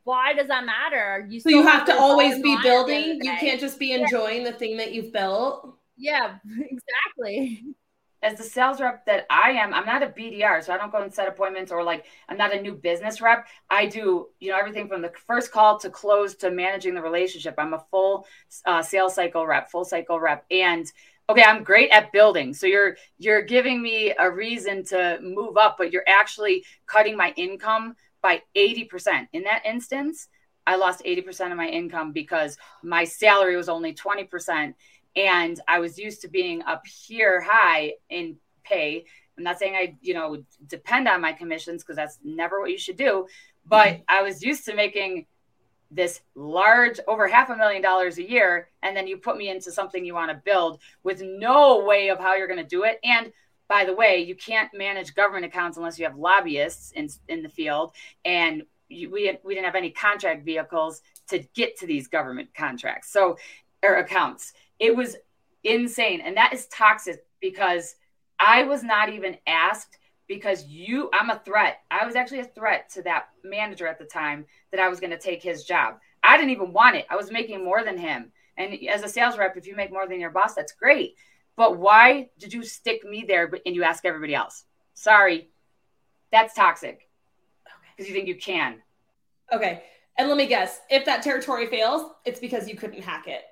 why 0.03 0.33
does 0.33 0.47
that 0.50 0.65
matter? 0.65 1.25
You 1.29 1.39
so 1.39 1.50
you 1.50 1.63
have, 1.63 1.79
have 1.79 1.85
to 1.88 1.97
always 1.97 2.41
be 2.41 2.57
building. 2.62 3.19
You 3.21 3.35
can't 3.39 3.59
just 3.59 3.79
be 3.79 3.93
enjoying 3.93 4.41
yeah. 4.41 4.51
the 4.51 4.57
thing 4.57 4.75
that 4.77 4.93
you've 4.93 5.13
built. 5.13 5.77
Yeah, 5.97 6.35
exactly 6.59 7.63
as 8.25 8.39
the 8.39 8.44
sales 8.44 8.82
rep 8.82 9.05
that 9.05 9.27
I 9.29 9.51
am, 9.51 9.72
I'm 9.72 9.86
not 9.86 10.01
a 10.01 10.08
BDR, 10.08 10.63
so 10.63 10.74
I 10.74 10.77
don't 10.77 10.91
go 10.91 11.03
and 11.03 11.13
set 11.13 11.27
appointments 11.27 11.72
or 11.72 11.84
like 11.84 12.05
I'm 12.27 12.38
not 12.38 12.55
a 12.55 12.60
new 12.60 12.74
business 12.74 13.22
rep. 13.22 13.48
I 13.70 13.86
do, 13.86 14.29
you 14.39 14.51
know, 14.51 14.58
everything 14.58 14.88
from 14.88 15.03
the 15.03 15.12
first 15.27 15.51
call 15.51 15.77
to 15.79 15.91
close 15.91 16.34
to 16.38 16.50
managing 16.50 16.96
the 16.96 17.03
relationship. 17.03 17.53
I'm 17.60 17.75
a 17.75 17.86
full 17.91 18.25
uh, 18.65 18.82
sales 18.82 19.13
cycle 19.13 19.46
rep, 19.46 19.70
full 19.70 19.86
cycle 19.86 20.20
rep, 20.20 20.44
and 20.50 20.91
okay, 21.29 21.44
I'm 21.44 21.63
great 21.63 21.91
at 21.91 22.12
building. 22.12 22.55
So 22.55 22.65
you're 22.65 22.98
you're 23.20 23.44
giving 23.44 23.79
me 23.79 24.15
a 24.17 24.29
reason 24.29 24.84
to 24.86 25.20
move 25.22 25.55
up, 25.58 25.75
but 25.77 25.94
you're 25.94 26.08
actually 26.08 26.65
cutting 26.88 27.15
my 27.15 27.32
income 27.38 27.96
by 28.24 28.41
80%. 28.58 29.27
In 29.34 29.44
that 29.44 29.63
instance, 29.67 30.29
I 30.65 30.77
lost 30.77 31.03
80% 31.05 31.51
of 31.51 31.58
my 31.58 31.67
income 31.67 32.12
because 32.12 32.58
my 32.82 33.03
salary 33.03 33.55
was 33.55 33.70
only 33.70 33.94
20% 33.94 34.74
and 35.15 35.60
I 35.67 35.79
was 35.79 35.98
used 35.98 36.22
to 36.22 36.27
being 36.27 36.62
up 36.63 36.86
here 36.86 37.41
high 37.41 37.93
in 38.10 38.38
pay. 38.63 39.05
I'm 39.38 39.43
not 39.43 39.60
saying 39.60 39.75
I, 39.75 39.98
you 40.01 40.13
know, 40.13 40.43
depend 40.67 41.07
on 41.07 41.22
my 41.22 41.34
commissions 41.34 41.84
because 41.84 41.95
that's 41.95 42.19
never 42.24 42.60
what 42.60 42.72
you 42.72 42.77
should 42.77 42.98
do, 42.98 43.27
but 43.65 43.88
mm-hmm. 43.88 44.01
I 44.07 44.22
was 44.22 44.43
used 44.43 44.65
to 44.65 44.75
making 44.75 45.27
this 45.91 46.22
large 46.36 47.00
over 47.07 47.27
half 47.27 47.50
a 47.50 47.55
million 47.55 47.81
dollars 47.81 48.17
a 48.17 48.27
year 48.27 48.69
and 48.81 48.98
then 48.98 49.07
you 49.07 49.17
put 49.17 49.38
me 49.38 49.50
into 49.50 49.72
something 49.72 50.03
you 50.03 50.13
want 50.13 50.31
to 50.31 50.41
build 50.43 50.79
with 51.03 51.22
no 51.22 51.86
way 51.86 52.10
of 52.10 52.19
how 52.19 52.36
you're 52.36 52.48
going 52.48 52.60
to 52.62 52.65
do 52.65 52.84
it. 52.84 53.00
And 53.03 53.31
by 53.67 53.86
the 53.86 53.93
way 53.93 54.19
you 54.19 54.36
can't 54.36 54.74
manage 54.74 55.15
government 55.15 55.45
accounts 55.45 55.77
unless 55.77 55.98
you 56.00 56.05
have 56.05 56.17
lobbyists 56.17 56.91
in, 56.91 57.07
in 57.27 57.43
the 57.43 57.50
field. 57.50 57.93
And 58.25 58.63
you, 58.89 59.10
we, 59.10 59.38
we 59.43 59.53
didn't 59.53 59.65
have 59.65 59.75
any 59.75 59.91
contract 59.91 60.43
vehicles 60.43 61.01
to 61.29 61.39
get 61.53 61.77
to 61.79 61.88
these 61.88 62.07
government 62.07 62.50
contracts. 62.55 63.12
So 63.12 63.38
or 63.84 63.95
accounts 63.95 64.53
it 64.79 64.96
was 64.96 65.15
insane. 65.63 66.22
And 66.22 66.38
that 66.38 66.53
is 66.53 66.67
toxic 66.67 67.25
because 67.41 67.96
I 68.39 68.63
was 68.63 68.84
not 68.84 69.10
even 69.10 69.38
asked 69.48 69.98
because 70.27 70.65
you, 70.65 71.10
I'm 71.13 71.29
a 71.29 71.41
threat. 71.46 71.79
I 71.91 72.05
was 72.05 72.15
actually 72.15 72.39
a 72.39 72.46
threat 72.46 72.89
to 72.91 73.01
that 73.03 73.29
manager 73.44 73.88
at 73.88 74.00
the 74.00 74.05
time 74.05 74.46
that 74.72 74.79
I 74.79 74.89
was 74.89 75.00
going 75.00 75.12
to 75.12 75.20
take 75.20 75.44
his 75.44 75.63
job. 75.63 76.00
I 76.24 76.38
didn't 76.38 76.51
even 76.51 76.74
want 76.74 76.96
it. 76.96 77.05
I 77.10 77.15
was 77.15 77.32
making 77.32 77.63
more 77.63 77.84
than 77.84 77.98
him. 77.98 78.32
And 78.58 78.77
as 78.89 79.03
a 79.03 79.10
sales 79.10 79.38
rep, 79.38 79.58
if 79.58 79.67
you 79.67 79.75
make 79.75 79.91
more 79.91 80.08
than 80.08 80.20
your 80.20 80.32
boss, 80.32 80.55
that's 80.55 80.72
great. 80.72 81.15
But 81.55 81.77
why 81.77 82.29
did 82.39 82.53
you 82.53 82.63
stick 82.63 83.03
me 83.03 83.24
there 83.27 83.51
and 83.65 83.75
you 83.75 83.84
ask 83.84 84.05
everybody 84.05 84.34
else? 84.34 84.65
Sorry, 84.94 85.50
that's 86.32 86.53
toxic 86.53 87.08
because 87.96 88.10
you 88.10 88.15
think 88.15 88.27
you 88.27 88.36
can. 88.36 88.82
Okay. 89.53 89.84
And 90.17 90.27
let 90.27 90.38
me 90.38 90.48
guess 90.48 90.82
if 90.89 91.05
that 91.05 91.22
territory 91.22 91.67
fails, 91.67 92.12
it's 92.25 92.39
because 92.39 92.67
you 92.67 92.75
couldn't 92.75 93.01
hack 93.01 93.27
it 93.27 93.44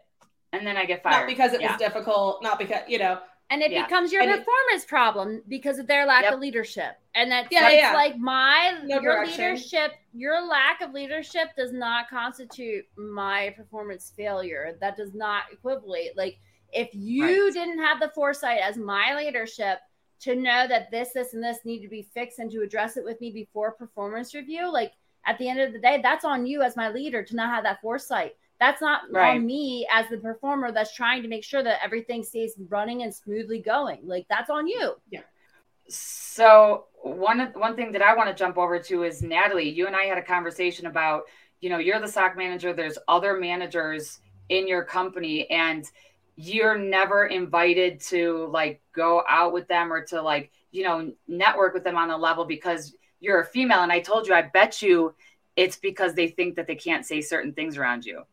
and 0.54 0.66
then 0.66 0.78
I 0.78 0.86
get 0.86 1.04
fired. 1.04 1.22
Not 1.22 1.28
because 1.28 1.54
it 1.54 1.62
yeah. 1.62 1.72
was 1.72 1.80
difficult, 1.80 2.42
not 2.42 2.58
because 2.60 2.82
you 2.88 3.00
know. 3.00 3.20
And 3.50 3.62
it 3.62 3.72
yeah. 3.72 3.84
becomes 3.84 4.12
your 4.12 4.22
and 4.22 4.32
performance 4.32 4.84
it, 4.84 4.88
problem 4.88 5.44
because 5.48 5.78
of 5.78 5.86
their 5.86 6.06
lack 6.06 6.24
yep. 6.24 6.34
of 6.34 6.40
leadership. 6.40 6.96
And 7.14 7.30
that's 7.30 7.50
yeah, 7.52 7.64
like, 7.64 7.78
yeah. 7.78 7.94
like 7.94 8.18
my 8.18 8.80
no 8.86 9.02
your 9.02 9.16
direction. 9.16 9.44
leadership, 9.44 9.92
your 10.14 10.48
lack 10.48 10.82
of 10.82 10.94
leadership 10.94 11.50
does 11.56 11.72
not 11.72 12.10
constitute 12.10 12.86
my 12.96 13.54
performance 13.56 14.12
failure. 14.16 14.78
That 14.80 14.96
does 14.96 15.14
not 15.14 15.44
equivalent. 15.52 16.16
Like 16.16 16.38
if 16.72 16.90
you 16.94 17.46
right. 17.46 17.54
didn't 17.54 17.80
have 17.80 18.00
the 18.00 18.12
foresight 18.16 18.62
as 18.64 18.78
my 18.78 19.16
leadership 19.16 19.80
to 20.22 20.36
know 20.36 20.66
that 20.68 20.90
this, 20.90 21.10
this, 21.14 21.34
and 21.34 21.44
this 21.44 21.60
need 21.66 21.82
to 21.82 21.90
be 21.90 22.08
fixed 22.14 22.40
and 22.40 22.50
to 22.50 22.62
address 22.62 22.98
it 22.98 23.04
with 23.04 23.20
me 23.22 23.30
before 23.30 23.72
performance 23.72 24.34
review, 24.34 24.72
like 24.72 24.94
at 25.26 25.38
the 25.38 25.50
end 25.50 25.60
of 25.60 25.74
the 25.74 25.80
day, 25.80 26.00
that's 26.02 26.26
on 26.26 26.46
you 26.46 26.62
as 26.62 26.76
my 26.76 26.90
leader 26.90 27.24
to 27.24 27.36
not 27.36 27.50
have 27.50 27.64
that 27.66 27.82
foresight. 27.82 28.36
That's 28.64 28.82
not 28.82 29.02
right. 29.12 29.36
on 29.36 29.46
me 29.46 29.86
as 29.92 30.08
the 30.08 30.16
performer 30.16 30.72
that's 30.72 30.96
trying 30.96 31.22
to 31.22 31.28
make 31.28 31.44
sure 31.44 31.62
that 31.62 31.80
everything 31.84 32.24
stays 32.24 32.54
running 32.70 33.04
and 33.04 33.14
smoothly 33.14 33.60
going. 33.60 34.00
Like 34.06 34.26
that's 34.30 34.50
on 34.50 34.68
you. 34.68 34.96
Yeah. 35.12 35.20
So 35.90 36.86
one 37.02 37.42
one 37.56 37.76
thing 37.76 37.92
that 37.92 38.02
I 38.02 38.16
want 38.16 38.30
to 38.30 38.34
jump 38.34 38.58
over 38.58 38.80
to 38.80 39.04
is 39.04 39.22
Natalie. 39.22 39.68
You 39.68 39.86
and 39.88 39.98
I 39.98 40.04
had 40.04 40.18
a 40.18 40.22
conversation 40.22 40.86
about, 40.86 41.24
you 41.60 41.70
know, 41.70 41.78
you're 41.78 42.00
the 42.00 42.08
SOC 42.08 42.38
manager. 42.38 42.72
There's 42.72 42.98
other 43.10 43.38
managers 43.38 44.22
in 44.48 44.66
your 44.66 44.86
company, 44.86 45.50
and 45.50 45.84
you're 46.38 46.78
never 46.78 47.26
invited 47.26 48.00
to 48.04 48.48
like 48.48 48.82
go 48.96 49.24
out 49.28 49.52
with 49.52 49.68
them 49.68 49.92
or 49.92 50.06
to 50.06 50.22
like 50.22 50.52
you 50.72 50.84
know 50.84 51.12
network 51.28 51.74
with 51.74 51.84
them 51.84 51.98
on 51.98 52.12
a 52.12 52.18
level 52.18 52.46
because 52.46 52.96
you're 53.20 53.42
a 53.42 53.46
female. 53.46 53.82
And 53.82 53.92
I 53.92 54.00
told 54.00 54.26
you, 54.26 54.34
I 54.34 54.44
bet 54.44 54.82
you 54.82 55.14
it's 55.58 55.76
because 55.76 56.14
they 56.14 56.30
think 56.30 56.56
that 56.56 56.66
they 56.66 56.76
can't 56.76 57.06
say 57.06 57.20
certain 57.20 57.52
things 57.52 57.78
around 57.78 58.06
you. 58.06 58.24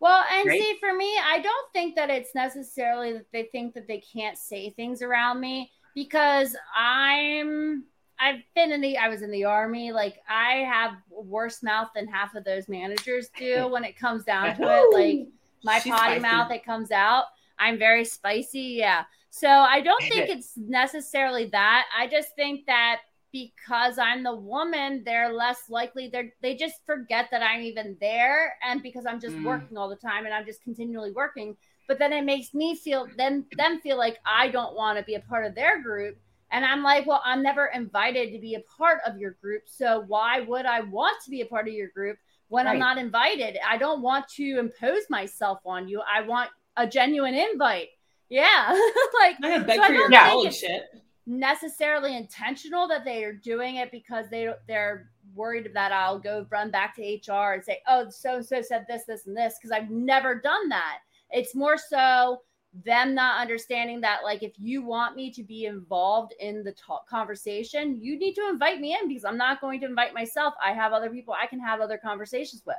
Well, 0.00 0.24
and 0.32 0.48
right? 0.48 0.60
see, 0.60 0.76
for 0.80 0.94
me, 0.94 1.14
I 1.22 1.40
don't 1.40 1.72
think 1.72 1.94
that 1.96 2.08
it's 2.10 2.34
necessarily 2.34 3.12
that 3.12 3.26
they 3.32 3.44
think 3.52 3.74
that 3.74 3.86
they 3.86 3.98
can't 3.98 4.38
say 4.38 4.70
things 4.70 5.02
around 5.02 5.40
me 5.40 5.70
because 5.94 6.56
I'm 6.74 7.84
I've 8.18 8.40
been 8.54 8.72
in 8.72 8.80
the 8.80 8.96
I 8.98 9.08
was 9.08 9.22
in 9.22 9.30
the 9.30 9.44
army. 9.44 9.92
Like 9.92 10.20
I 10.28 10.64
have 10.70 10.92
worse 11.10 11.62
mouth 11.62 11.88
than 11.94 12.06
half 12.06 12.34
of 12.34 12.44
those 12.44 12.68
managers 12.68 13.28
do 13.36 13.68
when 13.68 13.84
it 13.84 13.96
comes 13.96 14.24
down 14.24 14.56
to 14.56 14.62
it. 14.62 14.94
Like 14.94 15.28
my 15.64 15.78
She's 15.78 15.92
potty 15.92 16.18
spicy. 16.18 16.20
mouth, 16.20 16.48
that 16.48 16.64
comes 16.64 16.90
out. 16.90 17.24
I'm 17.58 17.78
very 17.78 18.04
spicy. 18.04 18.76
Yeah. 18.78 19.04
So 19.30 19.48
I 19.48 19.80
don't 19.80 20.02
think 20.02 20.28
it's 20.28 20.52
necessarily 20.56 21.46
that. 21.46 21.86
I 21.96 22.06
just 22.08 22.34
think 22.34 22.66
that 22.66 23.00
because 23.32 23.98
I'm 23.98 24.22
the 24.22 24.34
woman, 24.34 25.02
they're 25.04 25.32
less 25.32 25.62
likely 25.68 26.08
they 26.08 26.32
they 26.42 26.56
just 26.56 26.84
forget 26.86 27.28
that 27.30 27.42
I'm 27.42 27.62
even 27.62 27.96
there 28.00 28.56
and 28.66 28.82
because 28.82 29.06
I'm 29.06 29.20
just 29.20 29.36
mm. 29.36 29.44
working 29.44 29.76
all 29.76 29.88
the 29.88 29.96
time 29.96 30.24
and 30.24 30.34
I'm 30.34 30.44
just 30.44 30.62
continually 30.62 31.12
working, 31.12 31.56
but 31.88 31.98
then 31.98 32.12
it 32.12 32.24
makes 32.24 32.54
me 32.54 32.76
feel 32.76 33.06
them 33.16 33.46
them 33.56 33.80
feel 33.80 33.96
like 33.96 34.18
I 34.26 34.48
don't 34.48 34.74
want 34.74 34.98
to 34.98 35.04
be 35.04 35.14
a 35.14 35.20
part 35.20 35.46
of 35.46 35.54
their 35.54 35.82
group 35.82 36.18
and 36.52 36.64
I'm 36.64 36.82
like, 36.82 37.06
well, 37.06 37.22
I'm 37.24 37.42
never 37.42 37.66
invited 37.66 38.32
to 38.32 38.38
be 38.40 38.54
a 38.54 38.60
part 38.76 38.98
of 39.06 39.18
your 39.18 39.32
group, 39.40 39.62
so 39.66 40.04
why 40.08 40.40
would 40.40 40.66
I 40.66 40.80
want 40.80 41.22
to 41.24 41.30
be 41.30 41.42
a 41.42 41.46
part 41.46 41.68
of 41.68 41.74
your 41.74 41.88
group 41.88 42.18
when 42.48 42.66
right. 42.66 42.72
I'm 42.72 42.78
not 42.78 42.98
invited? 42.98 43.56
I 43.66 43.76
don't 43.76 44.02
want 44.02 44.28
to 44.36 44.58
impose 44.58 45.02
myself 45.08 45.60
on 45.64 45.88
you. 45.88 46.02
I 46.12 46.22
want 46.22 46.50
a 46.76 46.86
genuine 46.86 47.34
invite. 47.34 47.88
Yeah, 48.28 48.68
like 49.20 49.36
I 49.42 49.58
beg 49.58 49.80
so 49.80 49.86
for 49.86 49.92
your 49.92 50.10
yeah. 50.10 50.50
shit 50.50 50.99
necessarily 51.30 52.16
intentional 52.16 52.88
that 52.88 53.04
they 53.04 53.24
are 53.24 53.32
doing 53.32 53.76
it 53.76 53.90
because 53.92 54.26
they 54.30 54.52
they're 54.66 55.10
worried 55.34 55.70
that 55.74 55.92
I'll 55.92 56.18
go 56.18 56.44
run 56.50 56.70
back 56.70 56.96
to 56.96 57.02
HR 57.02 57.54
and 57.54 57.64
say, 57.64 57.80
"Oh, 57.88 58.10
so 58.10 58.36
and 58.36 58.46
so 58.46 58.60
said 58.60 58.84
this, 58.88 59.04
this, 59.06 59.26
and 59.26 59.36
this," 59.36 59.56
because 59.56 59.70
I've 59.70 59.90
never 59.90 60.34
done 60.34 60.68
that. 60.70 60.98
It's 61.30 61.54
more 61.54 61.78
so 61.78 62.42
them 62.84 63.14
not 63.14 63.40
understanding 63.40 64.00
that, 64.00 64.20
like, 64.24 64.42
if 64.42 64.52
you 64.56 64.82
want 64.82 65.16
me 65.16 65.30
to 65.32 65.42
be 65.42 65.66
involved 65.66 66.34
in 66.38 66.62
the 66.62 66.72
talk 66.72 67.08
conversation, 67.08 67.98
you 68.00 68.18
need 68.18 68.34
to 68.34 68.48
invite 68.48 68.80
me 68.80 68.96
in 69.00 69.08
because 69.08 69.24
I'm 69.24 69.36
not 69.36 69.60
going 69.60 69.80
to 69.80 69.86
invite 69.86 70.14
myself. 70.14 70.54
I 70.64 70.72
have 70.72 70.92
other 70.92 71.10
people 71.10 71.34
I 71.34 71.46
can 71.46 71.60
have 71.60 71.80
other 71.80 71.98
conversations 71.98 72.62
with. 72.66 72.76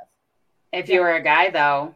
If 0.72 0.88
you 0.89 1.01
were 1.01 1.15
a 1.15 1.24
guy, 1.24 1.50
though, 1.50 1.96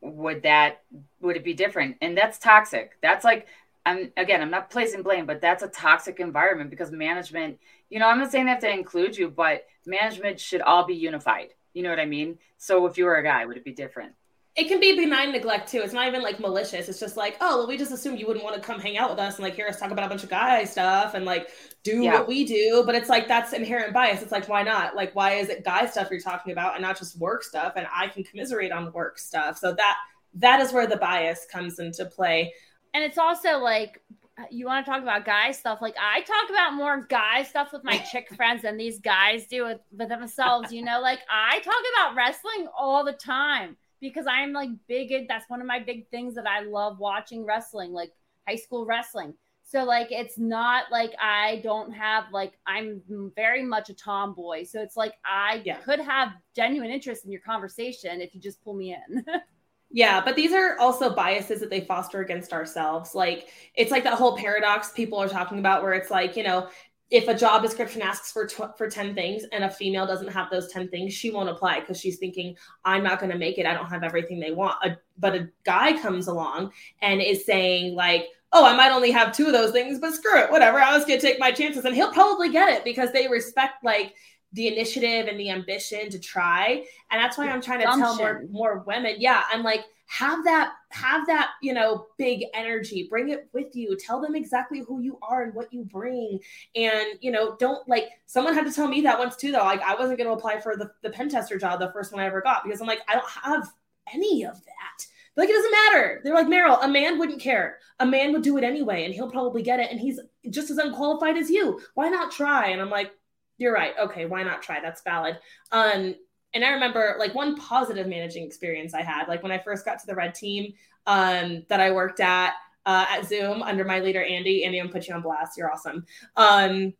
would 0.00 0.42
that 0.42 0.82
would 1.20 1.36
it 1.36 1.44
be 1.44 1.54
different? 1.54 1.96
And 2.00 2.16
that's 2.16 2.38
toxic. 2.38 2.92
That's 3.02 3.24
like 3.24 3.48
I'm 3.88 4.12
again, 4.16 4.42
I'm 4.42 4.50
not 4.50 4.70
placing 4.70 5.02
blame, 5.02 5.26
but 5.26 5.40
that's 5.40 5.62
a 5.62 5.68
toxic 5.68 6.20
environment 6.20 6.70
because 6.70 6.92
management, 6.92 7.58
you 7.88 7.98
know, 7.98 8.06
I'm 8.06 8.18
not 8.18 8.30
saying 8.30 8.44
they 8.44 8.50
have 8.50 8.60
to 8.60 8.70
include 8.70 9.16
you, 9.16 9.30
but 9.30 9.66
management 9.86 10.38
should 10.38 10.60
all 10.60 10.84
be 10.84 10.94
unified. 10.94 11.54
You 11.72 11.82
know 11.82 11.90
what 11.90 12.00
I 12.00 12.06
mean? 12.06 12.38
So 12.58 12.86
if 12.86 12.98
you 12.98 13.04
were 13.04 13.16
a 13.16 13.22
guy, 13.22 13.46
would 13.46 13.56
it 13.56 13.64
be 13.64 13.72
different? 13.72 14.12
It 14.56 14.66
can 14.66 14.80
be 14.80 14.96
benign 14.96 15.30
neglect 15.30 15.70
too. 15.70 15.82
It's 15.82 15.92
not 15.92 16.08
even 16.08 16.20
like 16.20 16.40
malicious. 16.40 16.88
It's 16.88 16.98
just 16.98 17.16
like, 17.16 17.36
oh, 17.40 17.58
well, 17.58 17.68
we 17.68 17.78
just 17.78 17.92
assumed 17.92 18.18
you 18.18 18.26
wouldn't 18.26 18.44
want 18.44 18.56
to 18.56 18.60
come 18.60 18.80
hang 18.80 18.98
out 18.98 19.08
with 19.08 19.20
us 19.20 19.36
and 19.36 19.44
like 19.44 19.54
hear 19.54 19.68
us 19.68 19.78
talk 19.78 19.92
about 19.92 20.04
a 20.04 20.08
bunch 20.08 20.24
of 20.24 20.30
guy 20.30 20.64
stuff 20.64 21.14
and 21.14 21.24
like 21.24 21.50
do 21.84 22.02
yeah. 22.02 22.14
what 22.14 22.26
we 22.26 22.44
do. 22.44 22.82
But 22.84 22.96
it's 22.96 23.08
like 23.08 23.28
that's 23.28 23.52
inherent 23.52 23.94
bias. 23.94 24.20
It's 24.20 24.32
like, 24.32 24.48
why 24.48 24.64
not? 24.64 24.96
Like, 24.96 25.14
why 25.14 25.34
is 25.34 25.48
it 25.48 25.64
guy 25.64 25.86
stuff 25.86 26.08
you're 26.10 26.20
talking 26.20 26.50
about 26.50 26.74
and 26.74 26.82
not 26.82 26.98
just 26.98 27.16
work 27.18 27.44
stuff? 27.44 27.74
And 27.76 27.86
I 27.94 28.08
can 28.08 28.24
commiserate 28.24 28.72
on 28.72 28.92
work 28.92 29.18
stuff. 29.18 29.58
So 29.58 29.72
that 29.74 29.96
that 30.34 30.60
is 30.60 30.72
where 30.72 30.88
the 30.88 30.96
bias 30.96 31.46
comes 31.50 31.78
into 31.78 32.04
play 32.06 32.52
and 32.94 33.04
it's 33.04 33.18
also 33.18 33.58
like 33.58 34.02
you 34.50 34.66
want 34.66 34.84
to 34.84 34.90
talk 34.90 35.02
about 35.02 35.24
guy 35.24 35.50
stuff. 35.50 35.80
Like 35.82 35.96
I 36.00 36.20
talk 36.20 36.50
about 36.50 36.74
more 36.74 37.06
guy 37.08 37.42
stuff 37.42 37.72
with 37.72 37.84
my 37.84 37.98
chick 37.98 38.28
friends 38.36 38.62
than 38.62 38.76
these 38.76 39.00
guys 39.00 39.46
do 39.46 39.64
with, 39.64 39.80
with 39.96 40.08
themselves. 40.08 40.72
You 40.72 40.84
know, 40.84 41.00
like 41.00 41.20
I 41.30 41.58
talk 41.60 41.74
about 41.94 42.16
wrestling 42.16 42.68
all 42.76 43.04
the 43.04 43.12
time 43.12 43.76
because 44.00 44.26
I'm 44.26 44.52
like 44.52 44.70
big. 44.86 45.28
That's 45.28 45.48
one 45.48 45.60
of 45.60 45.66
my 45.66 45.80
big 45.80 46.08
things 46.08 46.34
that 46.36 46.46
I 46.46 46.60
love 46.60 46.98
watching 46.98 47.44
wrestling, 47.44 47.92
like 47.92 48.12
high 48.46 48.56
school 48.56 48.86
wrestling. 48.86 49.34
So 49.64 49.84
like 49.84 50.08
it's 50.10 50.38
not 50.38 50.84
like 50.90 51.12
I 51.20 51.60
don't 51.62 51.92
have 51.92 52.24
like 52.32 52.54
I'm 52.66 53.02
very 53.36 53.62
much 53.62 53.90
a 53.90 53.94
tomboy. 53.94 54.64
So 54.64 54.80
it's 54.80 54.96
like 54.96 55.14
I 55.24 55.62
yeah. 55.64 55.76
could 55.76 56.00
have 56.00 56.32
genuine 56.56 56.90
interest 56.90 57.26
in 57.26 57.32
your 57.32 57.42
conversation 57.42 58.22
if 58.22 58.34
you 58.34 58.40
just 58.40 58.62
pull 58.62 58.74
me 58.74 58.94
in. 58.94 59.24
Yeah, 59.90 60.22
but 60.22 60.36
these 60.36 60.52
are 60.52 60.76
also 60.78 61.14
biases 61.14 61.60
that 61.60 61.70
they 61.70 61.80
foster 61.80 62.20
against 62.20 62.52
ourselves. 62.52 63.14
Like 63.14 63.48
it's 63.74 63.90
like 63.90 64.04
that 64.04 64.18
whole 64.18 64.36
paradox 64.36 64.92
people 64.92 65.18
are 65.18 65.28
talking 65.28 65.58
about 65.58 65.82
where 65.82 65.94
it's 65.94 66.10
like, 66.10 66.36
you 66.36 66.42
know, 66.42 66.68
if 67.10 67.26
a 67.26 67.34
job 67.34 67.62
description 67.62 68.02
asks 68.02 68.30
for 68.30 68.46
tw- 68.46 68.76
for 68.76 68.88
10 68.90 69.14
things 69.14 69.44
and 69.52 69.64
a 69.64 69.70
female 69.70 70.06
doesn't 70.06 70.28
have 70.28 70.50
those 70.50 70.68
10 70.68 70.88
things, 70.88 71.14
she 71.14 71.30
won't 71.30 71.48
apply 71.48 71.80
because 71.80 71.98
she's 71.98 72.18
thinking 72.18 72.54
I'm 72.84 73.02
not 73.02 73.18
going 73.18 73.32
to 73.32 73.38
make 73.38 73.56
it. 73.56 73.64
I 73.64 73.72
don't 73.72 73.88
have 73.88 74.02
everything 74.02 74.38
they 74.40 74.52
want. 74.52 74.76
A, 74.84 74.98
but 75.16 75.34
a 75.34 75.48
guy 75.64 75.98
comes 75.98 76.26
along 76.26 76.72
and 77.00 77.22
is 77.22 77.46
saying 77.46 77.94
like, 77.94 78.26
"Oh, 78.52 78.66
I 78.66 78.76
might 78.76 78.92
only 78.92 79.10
have 79.10 79.34
two 79.34 79.46
of 79.46 79.52
those 79.52 79.72
things, 79.72 79.98
but 79.98 80.12
screw 80.12 80.38
it. 80.38 80.50
Whatever. 80.50 80.80
I 80.80 80.94
was 80.94 81.06
going 81.06 81.18
to 81.18 81.26
take 81.26 81.40
my 81.40 81.50
chances." 81.50 81.86
And 81.86 81.94
he'll 81.94 82.12
probably 82.12 82.50
get 82.50 82.68
it 82.68 82.84
because 82.84 83.10
they 83.12 83.26
respect 83.26 83.82
like 83.82 84.14
the 84.52 84.68
initiative 84.68 85.26
and 85.26 85.38
the 85.38 85.50
ambition 85.50 86.10
to 86.10 86.18
try. 86.18 86.84
And 87.10 87.20
that's 87.20 87.36
why 87.36 87.48
I'm 87.48 87.60
trying 87.60 87.80
to 87.80 87.84
tell 87.84 88.16
more 88.16 88.44
more 88.50 88.84
women, 88.86 89.16
yeah, 89.18 89.44
I'm 89.50 89.62
like 89.62 89.84
have 90.08 90.42
that 90.42 90.72
have 90.90 91.26
that 91.26 91.50
you 91.60 91.74
know 91.74 92.06
big 92.16 92.44
energy. 92.54 93.06
Bring 93.10 93.28
it 93.28 93.48
with 93.52 93.76
you. 93.76 93.96
Tell 93.96 94.20
them 94.20 94.34
exactly 94.34 94.80
who 94.80 95.00
you 95.00 95.18
are 95.22 95.42
and 95.42 95.54
what 95.54 95.72
you 95.72 95.84
bring. 95.84 96.40
And 96.74 97.06
you 97.20 97.30
know 97.30 97.56
don't 97.56 97.86
like 97.88 98.08
someone 98.26 98.54
had 98.54 98.66
to 98.66 98.72
tell 98.72 98.88
me 98.88 99.02
that 99.02 99.18
once 99.18 99.36
too 99.36 99.52
though. 99.52 99.58
Like 99.58 99.82
i 99.82 99.94
wasn't 99.94 100.18
going 100.18 100.28
to 100.28 100.34
apply 100.34 100.60
for 100.60 100.76
the, 100.76 100.90
the 101.02 101.10
pen 101.10 101.28
tester 101.28 101.58
job 101.58 101.78
the 101.78 101.92
first 101.92 102.12
one 102.12 102.22
i 102.22 102.26
ever 102.26 102.40
got 102.40 102.64
because 102.64 102.80
i'm 102.80 102.86
like 102.86 103.02
i 103.06 103.14
don't 103.14 103.30
have 103.30 103.70
any 104.14 104.44
of 104.44 104.54
that. 104.64 105.06
Like 105.36 105.50
it 105.50 105.52
doesn't 105.52 105.70
matter. 105.70 106.20
They're 106.24 106.34
like 106.34 106.48
maril 106.48 106.78
a 106.82 106.88
man 106.88 107.18
wouldn't 107.18 107.42
care. 107.42 107.78
A 108.00 108.06
man 108.06 108.32
would 108.32 108.42
do 108.42 108.56
it 108.56 108.64
anyway 108.64 109.04
and 109.04 109.12
he'll 109.12 109.30
probably 109.30 109.62
get 109.62 109.78
it 109.78 109.90
and 109.90 110.00
he's 110.00 110.18
just 110.48 110.70
as 110.70 110.78
unqualified 110.78 111.36
as 111.36 111.50
you. 111.50 111.82
Why 111.94 112.08
not 112.08 112.32
try? 112.32 112.68
And 112.68 112.80
i'm 112.80 112.90
like 112.90 113.12
you're 113.58 113.74
right. 113.74 113.94
Okay, 114.00 114.24
why 114.24 114.42
not 114.42 114.62
try? 114.62 114.80
That's 114.80 115.02
valid. 115.02 115.38
Um, 115.72 116.14
and 116.54 116.64
I 116.64 116.70
remember 116.70 117.16
like 117.18 117.34
one 117.34 117.56
positive 117.56 118.06
managing 118.06 118.44
experience 118.44 118.94
I 118.94 119.02
had, 119.02 119.28
like 119.28 119.42
when 119.42 119.52
I 119.52 119.58
first 119.58 119.84
got 119.84 119.98
to 119.98 120.06
the 120.06 120.14
red 120.14 120.34
team 120.34 120.72
um, 121.06 121.64
that 121.68 121.80
I 121.80 121.90
worked 121.90 122.20
at 122.20 122.54
uh, 122.86 123.04
at 123.10 123.26
Zoom 123.26 123.62
under 123.62 123.84
my 123.84 124.00
leader 124.00 124.22
Andy. 124.22 124.64
Andy, 124.64 124.78
I'm 124.80 124.88
put 124.88 125.06
you 125.06 125.14
on 125.14 125.20
blast. 125.20 125.58
You're 125.58 125.70
awesome. 125.70 126.06
Um, 126.36 126.94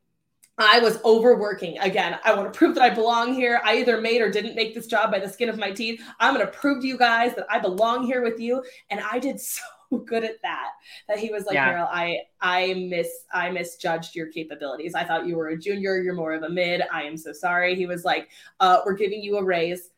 I 0.58 0.80
was 0.80 1.02
overworking. 1.04 1.78
Again, 1.78 2.18
I 2.24 2.34
want 2.34 2.52
to 2.52 2.56
prove 2.56 2.74
that 2.74 2.82
I 2.82 2.92
belong 2.92 3.32
here. 3.32 3.60
I 3.64 3.78
either 3.78 4.00
made 4.00 4.20
or 4.20 4.28
didn't 4.28 4.56
make 4.56 4.74
this 4.74 4.88
job 4.88 5.12
by 5.12 5.20
the 5.20 5.28
skin 5.28 5.48
of 5.48 5.56
my 5.56 5.70
teeth. 5.70 6.02
I'm 6.18 6.34
going 6.34 6.44
to 6.44 6.52
prove 6.52 6.82
to 6.82 6.88
you 6.88 6.98
guys 6.98 7.34
that 7.36 7.46
I 7.48 7.60
belong 7.60 8.04
here 8.04 8.22
with 8.22 8.40
you. 8.40 8.64
And 8.90 9.00
I 9.00 9.20
did 9.20 9.40
so 9.40 9.62
good 10.06 10.24
at 10.24 10.40
that 10.42 10.70
that 11.08 11.18
he 11.18 11.30
was 11.30 11.46
like, 11.46 11.54
yeah. 11.54 11.72
Maril, 11.72 11.88
I 11.90 12.20
I 12.40 12.74
miss 12.74 13.08
I 13.32 13.50
misjudged 13.50 14.14
your 14.14 14.26
capabilities. 14.26 14.94
I 14.94 15.04
thought 15.04 15.26
you 15.26 15.36
were 15.36 15.48
a 15.48 15.58
junior. 15.58 16.00
You're 16.00 16.14
more 16.14 16.32
of 16.32 16.42
a 16.42 16.48
mid. 16.48 16.82
I 16.92 17.02
am 17.04 17.16
so 17.16 17.32
sorry. 17.32 17.74
He 17.74 17.86
was 17.86 18.04
like, 18.04 18.28
uh, 18.60 18.80
we're 18.84 18.94
giving 18.94 19.22
you 19.22 19.38
a 19.38 19.44
raise 19.44 19.90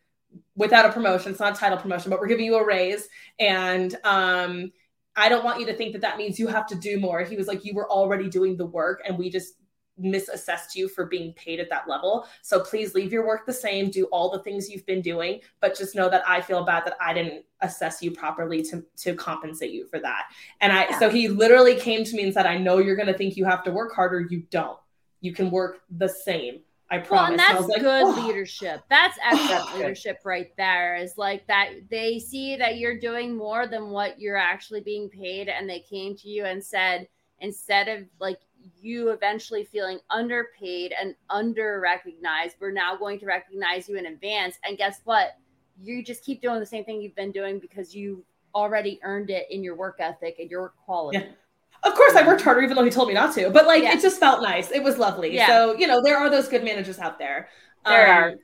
without 0.57 0.87
a 0.89 0.93
promotion. 0.93 1.33
It's 1.33 1.41
not 1.41 1.57
a 1.57 1.61
title 1.61 1.79
promotion, 1.79 2.11
but 2.11 2.21
we're 2.21 2.29
giving 2.29 2.45
you 2.45 2.57
a 2.57 2.67
raise. 2.67 3.09
And 3.39 3.97
um, 4.05 4.73
I 5.17 5.29
don't 5.29 5.45
want 5.45 5.61
you 5.61 5.67
to 5.67 5.75
think 5.75 5.93
that 5.93 6.03
that 6.03 6.19
means 6.19 6.39
you 6.39 6.47
have 6.47 6.67
to 6.69 6.75
do 6.75 6.99
more. 6.99 7.23
He 7.23 7.37
was 7.37 7.49
like, 7.49 7.65
you 7.65 7.75
were 7.75 7.91
already 7.91 8.29
doing 8.29 8.57
the 8.57 8.67
work, 8.67 9.03
and 9.07 9.19
we 9.19 9.31
just 9.31 9.55
misassessed 10.03 10.75
you 10.75 10.89
for 10.89 11.07
being 11.07 11.33
paid 11.35 11.61
at 11.61 11.71
that 11.71 11.89
level. 11.89 12.27
So 12.43 12.61
please 12.61 12.95
leave 12.95 13.13
your 13.13 13.27
work 13.27 13.47
the 13.47 13.53
same, 13.53 13.91
do 13.91 14.07
all 14.07 14.31
the 14.31 14.43
things 14.43 14.69
you've 14.69 14.87
been 14.87 15.03
doing, 15.03 15.41
but 15.61 15.77
just 15.77 15.95
know 15.95 16.09
that 16.09 16.23
I 16.27 16.41
feel 16.41 16.65
bad 16.65 16.85
that 16.87 16.97
I 17.01 17.13
didn't 17.13 17.45
assess 17.61 18.03
you 18.03 18.11
properly 18.11 18.63
to 18.65 18.85
to 18.97 19.15
compensate 19.15 19.71
you 19.73 19.87
for 19.87 19.99
that. 20.01 20.25
And 20.61 20.73
I 20.73 20.89
yeah. 20.91 20.99
so 20.99 21.11
he 21.11 21.29
literally 21.29 21.77
came 21.77 22.05
to 22.05 22.17
me 22.17 22.25
and 22.25 22.35
said, 22.35 22.47
"I 22.47 22.59
know 22.59 22.79
you're 22.79 22.97
going 22.97 23.09
to 23.09 23.17
think 23.17 23.37
you 23.37 23.45
have 23.45 23.63
to 23.65 23.71
work 23.71 23.95
harder, 23.95 24.21
you 24.21 24.45
don't. 24.51 24.79
You 25.21 25.33
can 25.33 25.51
work 25.51 25.81
the 25.91 26.09
same." 26.09 26.61
I 26.93 26.99
promise. 26.99 27.11
Well, 27.11 27.31
and 27.31 27.39
that's 27.39 27.69
like, 27.69 27.83
good 27.83 28.03
oh. 28.05 28.27
leadership. 28.27 28.83
That's 28.89 29.17
excellent 29.25 29.77
leadership 29.77 30.19
right 30.25 30.51
there. 30.57 30.97
Is 30.97 31.15
like 31.17 31.47
that 31.47 31.71
they 31.89 32.19
see 32.19 32.57
that 32.57 32.79
you're 32.79 32.99
doing 32.99 33.37
more 33.37 33.67
than 33.67 33.91
what 33.91 34.21
you're 34.21 34.37
actually 34.37 34.81
being 34.81 35.09
paid, 35.09 35.49
and 35.49 35.69
they 35.69 35.81
came 35.81 36.17
to 36.17 36.29
you 36.29 36.47
and 36.47 36.63
said, 36.63 37.07
instead 37.41 37.89
of 37.89 38.05
like 38.19 38.41
you 38.81 39.11
eventually 39.11 39.65
feeling 39.65 39.99
underpaid 40.11 40.93
and 40.99 41.15
under 41.29 41.81
recognized, 41.81 42.57
we're 42.61 42.71
now 42.71 42.97
going 42.97 43.19
to 43.21 43.27
recognize 43.27 43.89
you 43.89 43.97
in 43.97 44.07
advance. 44.07 44.59
And 44.65 44.79
guess 44.79 45.01
what? 45.05 45.39
You 45.83 46.03
just 46.05 46.25
keep 46.25 46.43
doing 46.43 46.61
the 46.61 46.67
same 46.67 46.85
thing 46.85 47.01
you've 47.01 47.15
been 47.15 47.33
doing 47.33 47.59
because 47.59 47.95
you 47.95 48.25
already 48.55 49.01
earned 49.03 49.31
it 49.31 49.47
in 49.51 49.63
your 49.63 49.77
work 49.77 49.97
ethic 50.01 50.37
and 50.39 50.51
your 50.51 50.63
work 50.63 50.75
quality. 50.85 51.19
Yeah. 51.19 51.27
Of 51.83 51.95
course, 51.95 52.15
I 52.15 52.27
worked 52.27 52.43
harder, 52.43 52.61
even 52.61 52.77
though 52.77 52.85
he 52.85 52.91
told 52.91 53.09
me 53.09 53.15
not 53.15 53.35
to. 53.37 53.49
But 53.51 53.67
like, 53.67 53.83
yeah. 53.83 53.95
it 53.95 54.03
just 54.03 54.21
felt 54.21 54.43
nice. 54.43 54.71
It 54.71 54.83
was 54.83 54.99
lovely. 54.99 55.35
Yeah. 55.35 55.47
So 55.47 55.75
you 55.75 55.87
know, 55.87 56.03
there 56.03 56.19
are 56.19 56.29
those 56.29 56.49
good 56.49 56.63
managers 56.63 56.99
out 56.99 57.19
there. 57.19 57.49
There 57.87 58.13
um, 58.13 58.23
are, 58.23 58.35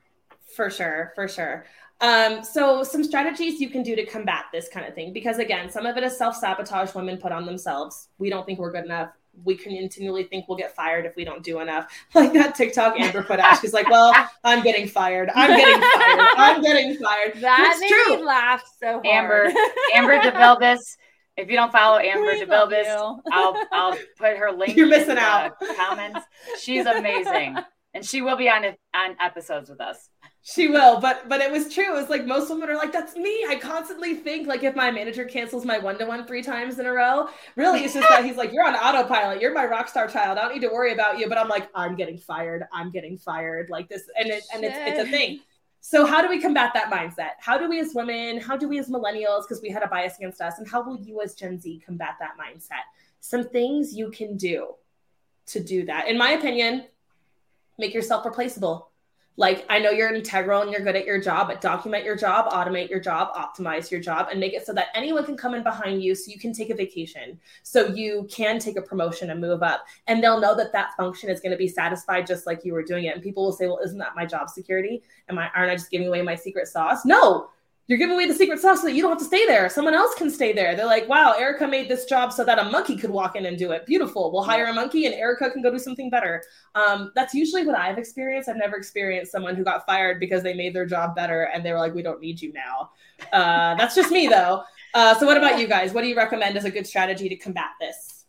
for 0.54 0.70
sure, 0.70 1.12
for 1.14 1.28
sure. 1.28 1.66
Um, 2.00 2.44
so 2.44 2.82
some 2.82 3.02
strategies 3.04 3.60
you 3.60 3.68
can 3.68 3.82
do 3.82 3.96
to 3.96 4.06
combat 4.06 4.46
this 4.52 4.68
kind 4.68 4.86
of 4.86 4.94
thing, 4.94 5.12
because 5.12 5.38
again, 5.38 5.70
some 5.70 5.84
of 5.84 5.96
it 5.98 6.04
is 6.04 6.16
self 6.16 6.36
sabotage 6.36 6.94
women 6.94 7.18
put 7.18 7.32
on 7.32 7.44
themselves. 7.44 8.08
We 8.18 8.30
don't 8.30 8.46
think 8.46 8.58
we're 8.58 8.72
good 8.72 8.84
enough 8.86 9.10
we 9.44 9.56
continually 9.56 10.24
think 10.24 10.48
we'll 10.48 10.58
get 10.58 10.74
fired 10.74 11.06
if 11.06 11.14
we 11.16 11.24
don't 11.24 11.42
do 11.42 11.60
enough. 11.60 11.86
Like 12.14 12.32
that 12.32 12.54
TikTok 12.54 12.98
Amber 12.98 13.22
put 13.22 13.40
out. 13.40 13.60
She's 13.60 13.74
like, 13.74 13.90
"Well, 13.90 14.14
I'm 14.42 14.62
getting 14.62 14.88
fired. 14.88 15.30
I'm 15.34 15.50
getting 15.50 15.80
fired. 15.80 16.28
I'm 16.36 16.62
getting 16.62 16.96
fired." 16.96 17.32
That 17.40 17.72
it's 17.72 17.80
made 17.80 17.88
true. 17.88 18.16
me 18.16 18.22
laugh 18.24 18.62
so 18.80 18.92
hard. 18.92 19.06
Amber, 19.06 19.52
Amber 19.94 20.18
DeVilbiss. 20.20 20.96
If 21.36 21.50
you 21.50 21.56
don't 21.56 21.70
follow 21.70 21.98
Amber 21.98 22.32
DeVilbiss, 22.34 23.20
I'll 23.30 23.66
I'll 23.72 23.96
put 24.18 24.36
her 24.38 24.52
link. 24.52 24.76
You're 24.76 24.88
missing 24.88 25.18
out. 25.18 25.52
Comments. 25.76 26.20
She's 26.60 26.86
amazing, 26.86 27.58
and 27.92 28.04
she 28.04 28.22
will 28.22 28.36
be 28.36 28.48
on 28.48 28.64
on 28.94 29.16
episodes 29.20 29.68
with 29.68 29.80
us. 29.80 30.08
She 30.48 30.68
will, 30.68 31.00
but 31.00 31.28
but 31.28 31.40
it 31.40 31.50
was 31.50 31.74
true. 31.74 31.92
It 31.92 32.00
was 32.00 32.08
like 32.08 32.24
most 32.24 32.48
women 32.48 32.70
are 32.70 32.76
like, 32.76 32.92
"That's 32.92 33.16
me." 33.16 33.44
I 33.48 33.56
constantly 33.56 34.14
think 34.14 34.46
like 34.46 34.62
if 34.62 34.76
my 34.76 34.92
manager 34.92 35.24
cancels 35.24 35.64
my 35.64 35.76
one 35.80 35.98
to 35.98 36.06
one 36.06 36.24
three 36.24 36.40
times 36.40 36.78
in 36.78 36.86
a 36.86 36.92
row, 36.92 37.28
really, 37.56 37.80
it's 37.80 37.94
just 37.94 38.08
that 38.08 38.24
he's 38.24 38.36
like, 38.36 38.52
"You're 38.52 38.64
on 38.64 38.76
autopilot. 38.76 39.40
You're 39.40 39.52
my 39.52 39.66
rock 39.66 39.88
star 39.88 40.06
child. 40.06 40.38
I 40.38 40.42
don't 40.42 40.54
need 40.54 40.60
to 40.60 40.72
worry 40.72 40.92
about 40.92 41.18
you." 41.18 41.28
But 41.28 41.38
I'm 41.38 41.48
like, 41.48 41.68
"I'm 41.74 41.96
getting 41.96 42.16
fired. 42.16 42.62
I'm 42.72 42.92
getting 42.92 43.18
fired." 43.18 43.70
Like 43.70 43.88
this, 43.88 44.08
and 44.16 44.28
it, 44.28 44.44
and 44.54 44.62
it's 44.62 44.76
it's 44.78 45.00
a 45.00 45.10
thing. 45.10 45.40
So 45.80 46.06
how 46.06 46.22
do 46.22 46.28
we 46.28 46.40
combat 46.40 46.70
that 46.74 46.92
mindset? 46.92 47.30
How 47.40 47.58
do 47.58 47.68
we 47.68 47.80
as 47.80 47.92
women? 47.92 48.38
How 48.38 48.56
do 48.56 48.68
we 48.68 48.78
as 48.78 48.88
millennials? 48.88 49.42
Because 49.42 49.60
we 49.60 49.70
had 49.70 49.82
a 49.82 49.88
bias 49.88 50.16
against 50.16 50.40
us, 50.40 50.58
and 50.58 50.68
how 50.68 50.80
will 50.80 50.96
you 50.96 51.22
as 51.22 51.34
Gen 51.34 51.58
Z 51.58 51.82
combat 51.84 52.18
that 52.20 52.34
mindset? 52.38 52.84
Some 53.18 53.48
things 53.48 53.96
you 53.96 54.12
can 54.12 54.36
do 54.36 54.76
to 55.46 55.58
do 55.58 55.84
that. 55.86 56.06
In 56.06 56.16
my 56.16 56.30
opinion, 56.30 56.84
make 57.78 57.92
yourself 57.92 58.24
replaceable 58.24 58.92
like 59.36 59.66
i 59.68 59.78
know 59.78 59.90
you're 59.90 60.12
integral 60.12 60.62
and 60.62 60.70
you're 60.70 60.80
good 60.80 60.96
at 60.96 61.04
your 61.04 61.20
job 61.20 61.48
but 61.48 61.60
document 61.60 62.04
your 62.04 62.16
job 62.16 62.50
automate 62.52 62.88
your 62.88 63.00
job 63.00 63.34
optimize 63.34 63.90
your 63.90 64.00
job 64.00 64.28
and 64.30 64.40
make 64.40 64.54
it 64.54 64.64
so 64.64 64.72
that 64.72 64.88
anyone 64.94 65.24
can 65.24 65.36
come 65.36 65.54
in 65.54 65.62
behind 65.62 66.02
you 66.02 66.14
so 66.14 66.30
you 66.30 66.38
can 66.38 66.52
take 66.52 66.70
a 66.70 66.74
vacation 66.74 67.38
so 67.62 67.88
you 67.88 68.26
can 68.30 68.58
take 68.58 68.76
a 68.76 68.82
promotion 68.82 69.30
and 69.30 69.40
move 69.40 69.62
up. 69.62 69.86
And 70.06 70.22
they'll 70.22 70.40
know 70.40 70.54
that 70.56 70.72
that 70.72 70.96
function 70.96 71.30
is 71.30 71.40
going 71.40 71.52
to 71.52 71.58
be 71.58 71.68
satisfied 71.68 72.26
just 72.26 72.46
like 72.46 72.64
you 72.64 72.72
were 72.72 72.82
doing 72.82 73.04
it. 73.04 73.14
And 73.14 73.22
people 73.22 73.44
will 73.44 73.52
say 73.52 73.66
well 73.66 73.80
isn't 73.84 73.98
that 73.98 74.16
my 74.16 74.26
job 74.26 74.48
security? 74.48 75.02
Am 75.28 75.38
i 75.38 75.50
aren't 75.54 75.70
i 75.70 75.74
just 75.74 75.90
giving 75.90 76.08
away 76.08 76.22
my 76.22 76.34
secret 76.34 76.68
sauce? 76.68 77.04
No 77.04 77.50
you're 77.88 77.98
giving 77.98 78.14
away 78.14 78.26
the 78.26 78.34
secret 78.34 78.58
sauce 78.58 78.80
so 78.80 78.86
that 78.86 78.94
you 78.94 79.02
don't 79.02 79.12
have 79.12 79.18
to 79.18 79.24
stay 79.24 79.46
there. 79.46 79.68
Someone 79.68 79.94
else 79.94 80.14
can 80.14 80.28
stay 80.28 80.52
there. 80.52 80.74
They're 80.74 80.86
like, 80.86 81.08
wow, 81.08 81.34
Erica 81.38 81.68
made 81.68 81.88
this 81.88 82.04
job 82.04 82.32
so 82.32 82.44
that 82.44 82.58
a 82.58 82.64
monkey 82.64 82.96
could 82.96 83.10
walk 83.10 83.36
in 83.36 83.46
and 83.46 83.56
do 83.56 83.70
it. 83.70 83.86
Beautiful. 83.86 84.32
We'll 84.32 84.42
hire 84.42 84.66
a 84.66 84.72
monkey 84.72 85.06
and 85.06 85.14
Erica 85.14 85.50
can 85.50 85.62
go 85.62 85.70
do 85.70 85.78
something 85.78 86.10
better. 86.10 86.42
Um, 86.74 87.12
that's 87.14 87.32
usually 87.32 87.64
what 87.64 87.76
I've 87.76 87.96
experienced. 87.96 88.48
I've 88.48 88.56
never 88.56 88.76
experienced 88.76 89.30
someone 89.30 89.54
who 89.54 89.62
got 89.62 89.86
fired 89.86 90.18
because 90.18 90.42
they 90.42 90.54
made 90.54 90.74
their 90.74 90.86
job 90.86 91.14
better 91.14 91.44
and 91.54 91.64
they 91.64 91.72
were 91.72 91.78
like, 91.78 91.94
we 91.94 92.02
don't 92.02 92.20
need 92.20 92.42
you 92.42 92.52
now. 92.52 92.90
Uh, 93.32 93.76
that's 93.76 93.94
just 93.94 94.10
me 94.10 94.26
though. 94.26 94.64
Uh, 94.92 95.14
so 95.14 95.24
what 95.24 95.36
about 95.36 95.60
you 95.60 95.68
guys? 95.68 95.92
What 95.92 96.02
do 96.02 96.08
you 96.08 96.16
recommend 96.16 96.56
as 96.56 96.64
a 96.64 96.70
good 96.70 96.86
strategy 96.86 97.28
to 97.28 97.36
combat 97.36 97.70
this? 97.80 98.24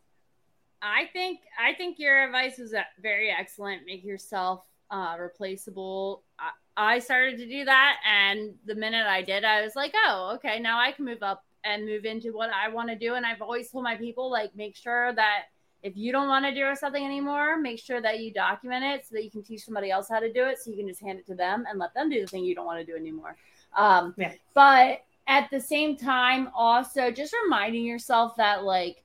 I 0.81 1.09
think 1.11 1.39
I 1.59 1.73
think 1.73 1.97
your 1.97 2.23
advice 2.23 2.59
was 2.59 2.75
very 3.01 3.31
excellent. 3.31 3.87
Make 3.87 4.03
yourself 4.03 4.63
uh, 4.91 5.15
replaceable. 5.19 6.23
I 6.37 6.51
started 6.99 7.37
to 7.37 7.47
do 7.47 7.65
that. 7.65 7.97
And 8.07 8.53
the 8.65 8.75
minute 8.75 9.07
I 9.07 9.21
did, 9.21 9.43
I 9.43 9.63
was 9.63 9.75
like, 9.75 9.93
oh, 10.05 10.33
okay, 10.35 10.59
now 10.59 10.79
I 10.79 10.91
can 10.91 11.05
move 11.05 11.23
up 11.23 11.43
and 11.63 11.85
move 11.85 12.05
into 12.05 12.31
what 12.31 12.49
I 12.51 12.69
want 12.69 12.89
to 12.89 12.95
do. 12.95 13.15
And 13.15 13.25
I've 13.25 13.41
always 13.41 13.69
told 13.69 13.83
my 13.83 13.95
people, 13.95 14.29
like, 14.31 14.55
make 14.55 14.75
sure 14.75 15.13
that 15.13 15.45
if 15.83 15.97
you 15.97 16.11
don't 16.11 16.27
want 16.27 16.45
to 16.45 16.53
do 16.53 16.73
something 16.75 17.03
anymore, 17.03 17.57
make 17.57 17.79
sure 17.79 18.01
that 18.01 18.19
you 18.19 18.31
document 18.31 18.83
it 18.83 19.05
so 19.05 19.15
that 19.15 19.23
you 19.23 19.31
can 19.31 19.43
teach 19.43 19.63
somebody 19.63 19.91
else 19.91 20.07
how 20.09 20.19
to 20.19 20.31
do 20.31 20.45
it. 20.45 20.59
So 20.59 20.71
you 20.71 20.77
can 20.77 20.87
just 20.87 21.01
hand 21.01 21.19
it 21.19 21.25
to 21.27 21.35
them 21.35 21.65
and 21.69 21.79
let 21.79 21.93
them 21.93 22.09
do 22.09 22.21
the 22.21 22.27
thing 22.27 22.43
you 22.43 22.55
don't 22.55 22.65
want 22.65 22.79
to 22.79 22.85
do 22.85 22.97
anymore. 22.97 23.35
Um, 23.75 24.13
yeah. 24.17 24.33
But 24.53 25.03
at 25.27 25.49
the 25.51 25.59
same 25.59 25.97
time, 25.97 26.49
also 26.55 27.11
just 27.11 27.33
reminding 27.43 27.85
yourself 27.85 28.35
that, 28.37 28.63
like, 28.63 29.03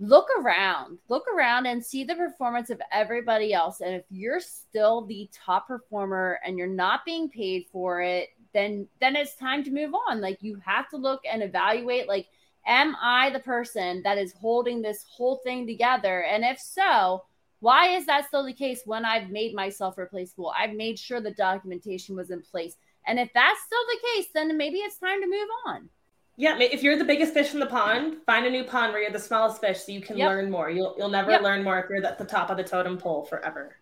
look 0.00 0.28
around 0.40 0.98
look 1.10 1.26
around 1.28 1.66
and 1.66 1.84
see 1.84 2.04
the 2.04 2.14
performance 2.14 2.70
of 2.70 2.80
everybody 2.90 3.52
else. 3.52 3.82
And 3.82 3.94
if 3.94 4.04
you're 4.08 4.40
still 4.40 5.04
the 5.04 5.28
top 5.32 5.68
performer 5.68 6.40
and 6.42 6.56
you're 6.56 6.66
not 6.66 7.04
being 7.04 7.28
paid 7.28 7.66
for 7.70 8.00
it 8.00 8.30
then 8.54 8.88
then 9.00 9.14
it's 9.14 9.36
time 9.36 9.62
to 9.64 9.70
move 9.70 9.92
on. 10.08 10.22
Like 10.22 10.38
you 10.40 10.58
have 10.64 10.88
to 10.88 10.96
look 10.96 11.20
and 11.30 11.42
evaluate 11.42 12.08
like 12.08 12.28
am 12.66 12.96
i 13.00 13.30
the 13.30 13.40
person 13.40 14.02
that 14.02 14.18
is 14.18 14.32
holding 14.32 14.80
this 14.80 15.04
whole 15.08 15.36
thing 15.44 15.66
together? 15.66 16.24
And 16.24 16.44
if 16.44 16.58
so 16.58 17.24
why 17.60 17.94
is 17.94 18.06
that 18.06 18.26
still 18.26 18.46
the 18.46 18.54
case 18.54 18.80
when 18.86 19.04
i've 19.04 19.28
made 19.28 19.54
myself 19.54 19.98
replaceable? 19.98 20.50
I've 20.56 20.72
made 20.72 20.98
sure 20.98 21.20
the 21.20 21.32
documentation 21.32 22.16
was 22.16 22.30
in 22.30 22.40
place. 22.40 22.76
And 23.06 23.18
if 23.18 23.30
that's 23.34 23.60
still 23.66 23.84
the 23.86 24.00
case 24.14 24.28
then 24.32 24.56
maybe 24.56 24.78
it's 24.78 24.96
time 24.96 25.20
to 25.20 25.28
move 25.28 25.48
on 25.66 25.90
yeah, 26.40 26.58
if 26.58 26.82
you're 26.82 26.96
the 26.96 27.04
biggest 27.04 27.34
fish 27.34 27.52
in 27.52 27.60
the 27.60 27.66
pond, 27.66 28.16
find 28.24 28.46
a 28.46 28.50
new 28.50 28.64
pond 28.64 28.94
where 28.94 29.02
you're 29.02 29.10
the 29.10 29.18
smallest 29.18 29.60
fish 29.60 29.80
so 29.84 29.92
you 29.92 30.00
can 30.00 30.16
yep. 30.16 30.30
learn 30.30 30.50
more. 30.50 30.70
You'll 30.70 30.94
you'll 30.96 31.10
never 31.10 31.32
yep. 31.32 31.42
learn 31.42 31.62
more 31.62 31.78
if 31.78 31.90
you're 31.90 32.02
at 32.02 32.16
the 32.16 32.24
top 32.24 32.48
of 32.48 32.56
the 32.56 32.64
totem 32.64 32.96
pole 32.96 33.26
forever. 33.26 33.76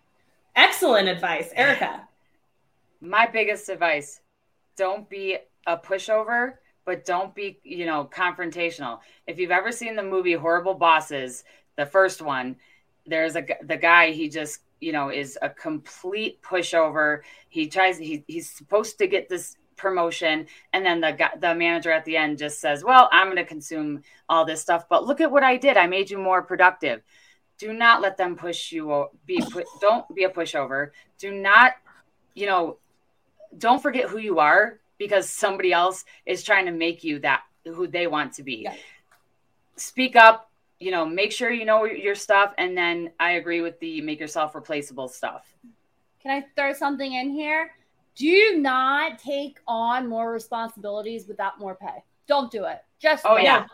Excellent 0.57 1.07
advice, 1.07 1.51
Erica. 1.55 2.09
My 3.01 3.29
biggest 3.29 3.69
advice: 3.69 4.23
don't 4.77 5.09
be 5.09 5.39
a 5.69 5.77
pushover, 5.77 6.55
but 6.85 7.05
don't 7.05 7.33
be, 7.33 7.61
you 7.63 7.87
know, 7.87 8.11
confrontational. 8.13 8.99
If 9.29 9.39
you've 9.39 9.53
ever 9.53 9.71
seen 9.71 9.95
the 9.95 10.03
movie 10.03 10.33
Horrible 10.33 10.75
Bosses, 10.75 11.45
the 11.77 11.87
first 11.87 12.21
one, 12.21 12.57
there's 13.07 13.37
a 13.37 13.47
the 13.63 13.77
guy 13.77 14.11
he 14.11 14.29
just 14.29 14.63
you 14.81 14.91
know 14.91 15.11
is 15.11 15.39
a 15.43 15.49
complete 15.49 16.43
pushover. 16.43 17.21
He 17.51 17.69
tries 17.69 17.99
he 17.99 18.25
he's 18.27 18.51
supposed 18.51 18.99
to 18.99 19.07
get 19.07 19.29
this 19.29 19.57
promotion 19.79 20.47
and 20.73 20.85
then 20.85 21.01
the 21.01 21.17
the 21.41 21.55
manager 21.55 21.91
at 21.91 22.05
the 22.05 22.17
end 22.17 22.37
just 22.37 22.61
says 22.61 22.85
well 22.85 23.09
i'm 23.13 23.29
going 23.29 23.37
to 23.37 23.45
consume 23.45 24.03
all 24.29 24.45
this 24.45 24.61
stuff 24.61 24.89
but 24.89 25.07
look 25.07 25.21
at 25.21 25.31
what 25.31 25.43
i 25.43 25.57
did. 25.57 25.77
I 25.77 25.87
made 25.87 26.11
you 26.11 26.19
more 26.19 26.43
productive. 26.43 27.03
Do 27.59 27.73
not 27.73 28.01
let 28.01 28.17
them 28.17 28.37
push 28.37 28.73
you 28.73 29.07
be 29.27 29.43
put 29.51 29.67
don't 29.81 30.13
be 30.15 30.25
a 30.25 30.31
pushover. 30.31 30.91
Do 31.19 31.33
not 31.33 31.73
you 32.35 32.47
know 32.47 32.79
don't 33.57 33.83
forget 33.83 34.09
who 34.09 34.19
you 34.19 34.39
are 34.39 34.79
because 34.99 35.29
somebody 35.29 35.73
else 35.73 36.05
is 36.27 36.43
trying 36.43 36.67
to 36.67 36.73
make 36.73 37.03
you 37.05 37.19
that 37.21 37.43
who 37.65 37.87
they 37.87 38.07
want 38.07 38.33
to 38.35 38.43
be. 38.43 38.63
Yeah. 38.65 38.75
speak 39.77 40.17
up 40.17 40.51
you 40.79 40.91
know 40.91 41.05
make 41.05 41.33
sure 41.33 41.51
you 41.51 41.65
know 41.65 41.85
your 41.85 42.15
stuff 42.15 42.55
and 42.59 42.77
then 42.77 43.11
i 43.19 43.33
agree 43.33 43.61
with 43.61 43.79
the 43.81 44.01
make 44.01 44.21
yourself 44.21 44.55
replaceable 44.55 45.09
stuff. 45.09 45.55
Can 46.23 46.31
i 46.31 46.47
throw 46.57 46.73
something 46.73 47.13
in 47.13 47.31
here 47.31 47.73
do 48.19 48.57
not 48.59 49.19
take 49.19 49.59
on 49.69 50.09
more 50.09 50.33
responsibilities 50.33 51.29
without 51.29 51.59
more 51.61 51.77
pay. 51.77 52.03
Don't 52.27 52.51
do 52.51 52.65
it. 52.65 52.79
Just 52.99 53.25
oh 53.25 53.37
yeah. 53.37 53.67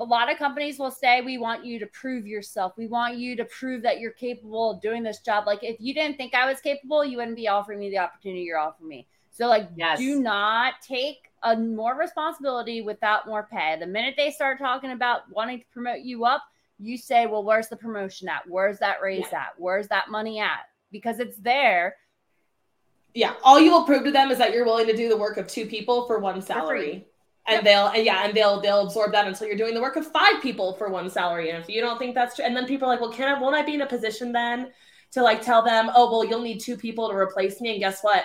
A 0.00 0.04
lot 0.04 0.32
of 0.32 0.38
companies 0.38 0.78
will 0.78 0.90
say 0.90 1.20
we 1.20 1.36
want 1.36 1.66
you 1.66 1.78
to 1.78 1.86
prove 1.88 2.26
yourself. 2.26 2.72
We 2.78 2.86
want 2.86 3.18
you 3.18 3.36
to 3.36 3.44
prove 3.44 3.82
that 3.82 4.00
you're 4.00 4.12
capable 4.12 4.70
of 4.70 4.80
doing 4.80 5.02
this 5.02 5.18
job. 5.18 5.46
Like 5.46 5.62
if 5.62 5.76
you 5.78 5.92
didn't 5.92 6.16
think 6.16 6.34
I 6.34 6.48
was 6.48 6.60
capable, 6.62 7.04
you 7.04 7.18
wouldn't 7.18 7.36
be 7.36 7.48
offering 7.48 7.80
me 7.80 7.90
the 7.90 7.98
opportunity 7.98 8.40
you're 8.42 8.58
offering 8.58 8.88
me. 8.88 9.06
So 9.30 9.46
like 9.46 9.68
yes. 9.76 9.98
do 9.98 10.20
not 10.22 10.74
take 10.80 11.30
a 11.42 11.54
more 11.54 11.98
responsibility 11.98 12.80
without 12.80 13.26
more 13.26 13.46
pay. 13.52 13.76
The 13.78 13.86
minute 13.86 14.14
they 14.16 14.30
start 14.30 14.58
talking 14.58 14.92
about 14.92 15.22
wanting 15.30 15.58
to 15.60 15.66
promote 15.70 16.00
you 16.00 16.24
up, 16.24 16.42
you 16.78 16.96
say, 16.96 17.26
"Well, 17.26 17.44
where's 17.44 17.68
the 17.68 17.76
promotion 17.76 18.28
at? 18.28 18.48
Where's 18.48 18.78
that 18.78 19.02
raise 19.02 19.26
yeah. 19.30 19.40
at? 19.40 19.48
Where's 19.58 19.88
that 19.88 20.10
money 20.10 20.40
at?" 20.40 20.70
Because 20.90 21.20
it's 21.20 21.36
there 21.36 21.96
yeah, 23.14 23.34
all 23.42 23.60
you 23.60 23.70
will 23.70 23.84
prove 23.84 24.04
to 24.04 24.10
them 24.10 24.30
is 24.30 24.38
that 24.38 24.52
you're 24.52 24.64
willing 24.64 24.86
to 24.88 24.96
do 24.96 25.08
the 25.08 25.16
work 25.16 25.36
of 25.36 25.46
two 25.46 25.66
people 25.66 26.06
for 26.06 26.18
one 26.18 26.42
salary. 26.42 27.06
And 27.46 27.56
yep. 27.56 27.64
they'll 27.64 27.86
and 27.88 28.04
yeah, 28.04 28.24
and 28.24 28.34
they'll 28.34 28.60
they'll 28.60 28.80
absorb 28.80 29.12
that 29.12 29.26
until 29.26 29.46
you're 29.46 29.56
doing 29.56 29.74
the 29.74 29.80
work 29.80 29.96
of 29.96 30.10
five 30.10 30.40
people 30.42 30.74
for 30.74 30.88
one 30.88 31.10
salary. 31.10 31.50
And 31.50 31.62
if 31.62 31.68
you 31.68 31.80
don't 31.80 31.98
think 31.98 32.14
that's 32.14 32.36
true, 32.36 32.44
and 32.44 32.56
then 32.56 32.66
people 32.66 32.88
are 32.88 32.92
like, 32.92 33.00
well, 33.00 33.12
can 33.12 33.28
I 33.28 33.38
won't 33.38 33.54
I 33.54 33.62
be 33.62 33.74
in 33.74 33.82
a 33.82 33.86
position 33.86 34.32
then 34.32 34.70
to 35.12 35.22
like 35.22 35.42
tell 35.42 35.62
them, 35.62 35.90
oh 35.94 36.10
well, 36.10 36.24
you'll 36.24 36.40
need 36.40 36.60
two 36.60 36.76
people 36.76 37.08
to 37.08 37.14
replace 37.14 37.60
me? 37.60 37.70
And 37.72 37.80
guess 37.80 38.00
what? 38.00 38.24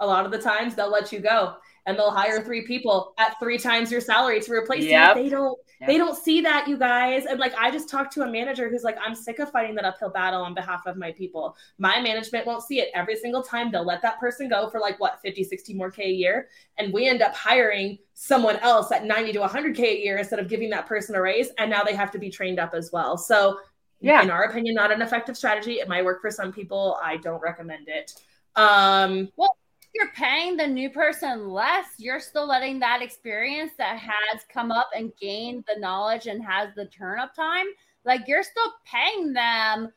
A 0.00 0.06
lot 0.06 0.26
of 0.26 0.32
the 0.32 0.38
times 0.38 0.74
they'll 0.74 0.90
let 0.90 1.12
you 1.12 1.20
go 1.20 1.54
and 1.86 1.98
they'll 1.98 2.10
hire 2.10 2.42
three 2.42 2.66
people 2.66 3.14
at 3.18 3.38
three 3.38 3.58
times 3.58 3.90
your 3.90 4.00
salary 4.00 4.40
to 4.40 4.52
replace 4.52 4.84
yep. 4.84 5.16
you. 5.16 5.22
They 5.22 5.28
don't 5.28 5.58
yep. 5.80 5.88
they 5.88 5.98
don't 5.98 6.16
see 6.16 6.40
that, 6.42 6.68
you 6.68 6.76
guys. 6.76 7.26
And 7.26 7.38
like 7.38 7.54
I 7.58 7.70
just 7.70 7.88
talked 7.88 8.12
to 8.14 8.22
a 8.22 8.30
manager 8.30 8.68
who's 8.68 8.84
like, 8.84 8.96
I'm 9.04 9.14
sick 9.14 9.38
of 9.38 9.50
fighting 9.50 9.74
that 9.76 9.84
uphill 9.84 10.10
battle 10.10 10.42
on 10.42 10.54
behalf 10.54 10.86
of 10.86 10.96
my 10.96 11.12
people. 11.12 11.56
My 11.78 12.00
management 12.00 12.46
won't 12.46 12.62
see 12.62 12.80
it 12.80 12.90
every 12.94 13.16
single 13.16 13.42
time. 13.42 13.70
They'll 13.70 13.86
let 13.86 14.02
that 14.02 14.20
person 14.20 14.48
go 14.48 14.68
for 14.70 14.80
like 14.80 14.98
what 15.00 15.20
50, 15.22 15.44
60 15.44 15.74
more 15.74 15.90
K 15.90 16.04
a 16.04 16.12
year. 16.12 16.48
And 16.78 16.92
we 16.92 17.08
end 17.08 17.22
up 17.22 17.34
hiring 17.34 17.98
someone 18.14 18.56
else 18.56 18.90
at 18.92 19.04
90 19.04 19.32
to 19.32 19.40
100K 19.40 19.78
a 19.78 20.04
year 20.04 20.18
instead 20.18 20.38
of 20.38 20.48
giving 20.48 20.70
that 20.70 20.86
person 20.86 21.14
a 21.14 21.20
raise. 21.20 21.50
And 21.58 21.70
now 21.70 21.82
they 21.82 21.94
have 21.94 22.10
to 22.12 22.18
be 22.18 22.30
trained 22.30 22.58
up 22.58 22.74
as 22.74 22.90
well. 22.92 23.16
So 23.16 23.58
yeah, 24.00 24.22
in 24.22 24.30
our 24.30 24.44
opinion, 24.44 24.74
not 24.74 24.92
an 24.92 25.02
effective 25.02 25.36
strategy. 25.36 25.74
It 25.74 25.88
might 25.88 26.04
work 26.04 26.20
for 26.20 26.30
some 26.30 26.52
people. 26.52 26.98
I 27.02 27.16
don't 27.16 27.40
recommend 27.40 27.88
it. 27.88 28.14
Um, 28.54 29.30
well, 29.36 29.56
you're 29.94 30.12
paying 30.12 30.56
the 30.56 30.66
new 30.66 30.90
person 30.90 31.48
less, 31.48 31.86
you're 31.98 32.20
still 32.20 32.46
letting 32.46 32.78
that 32.80 33.02
experience 33.02 33.72
that 33.78 33.98
has 33.98 34.42
come 34.52 34.70
up 34.70 34.90
and 34.94 35.12
gained 35.20 35.64
the 35.66 35.80
knowledge 35.80 36.26
and 36.26 36.44
has 36.44 36.68
the 36.76 36.86
turn 36.86 37.18
up 37.18 37.34
time, 37.34 37.66
like 38.04 38.22
you're 38.26 38.42
still 38.42 38.72
paying 38.84 39.32
them 39.32 39.92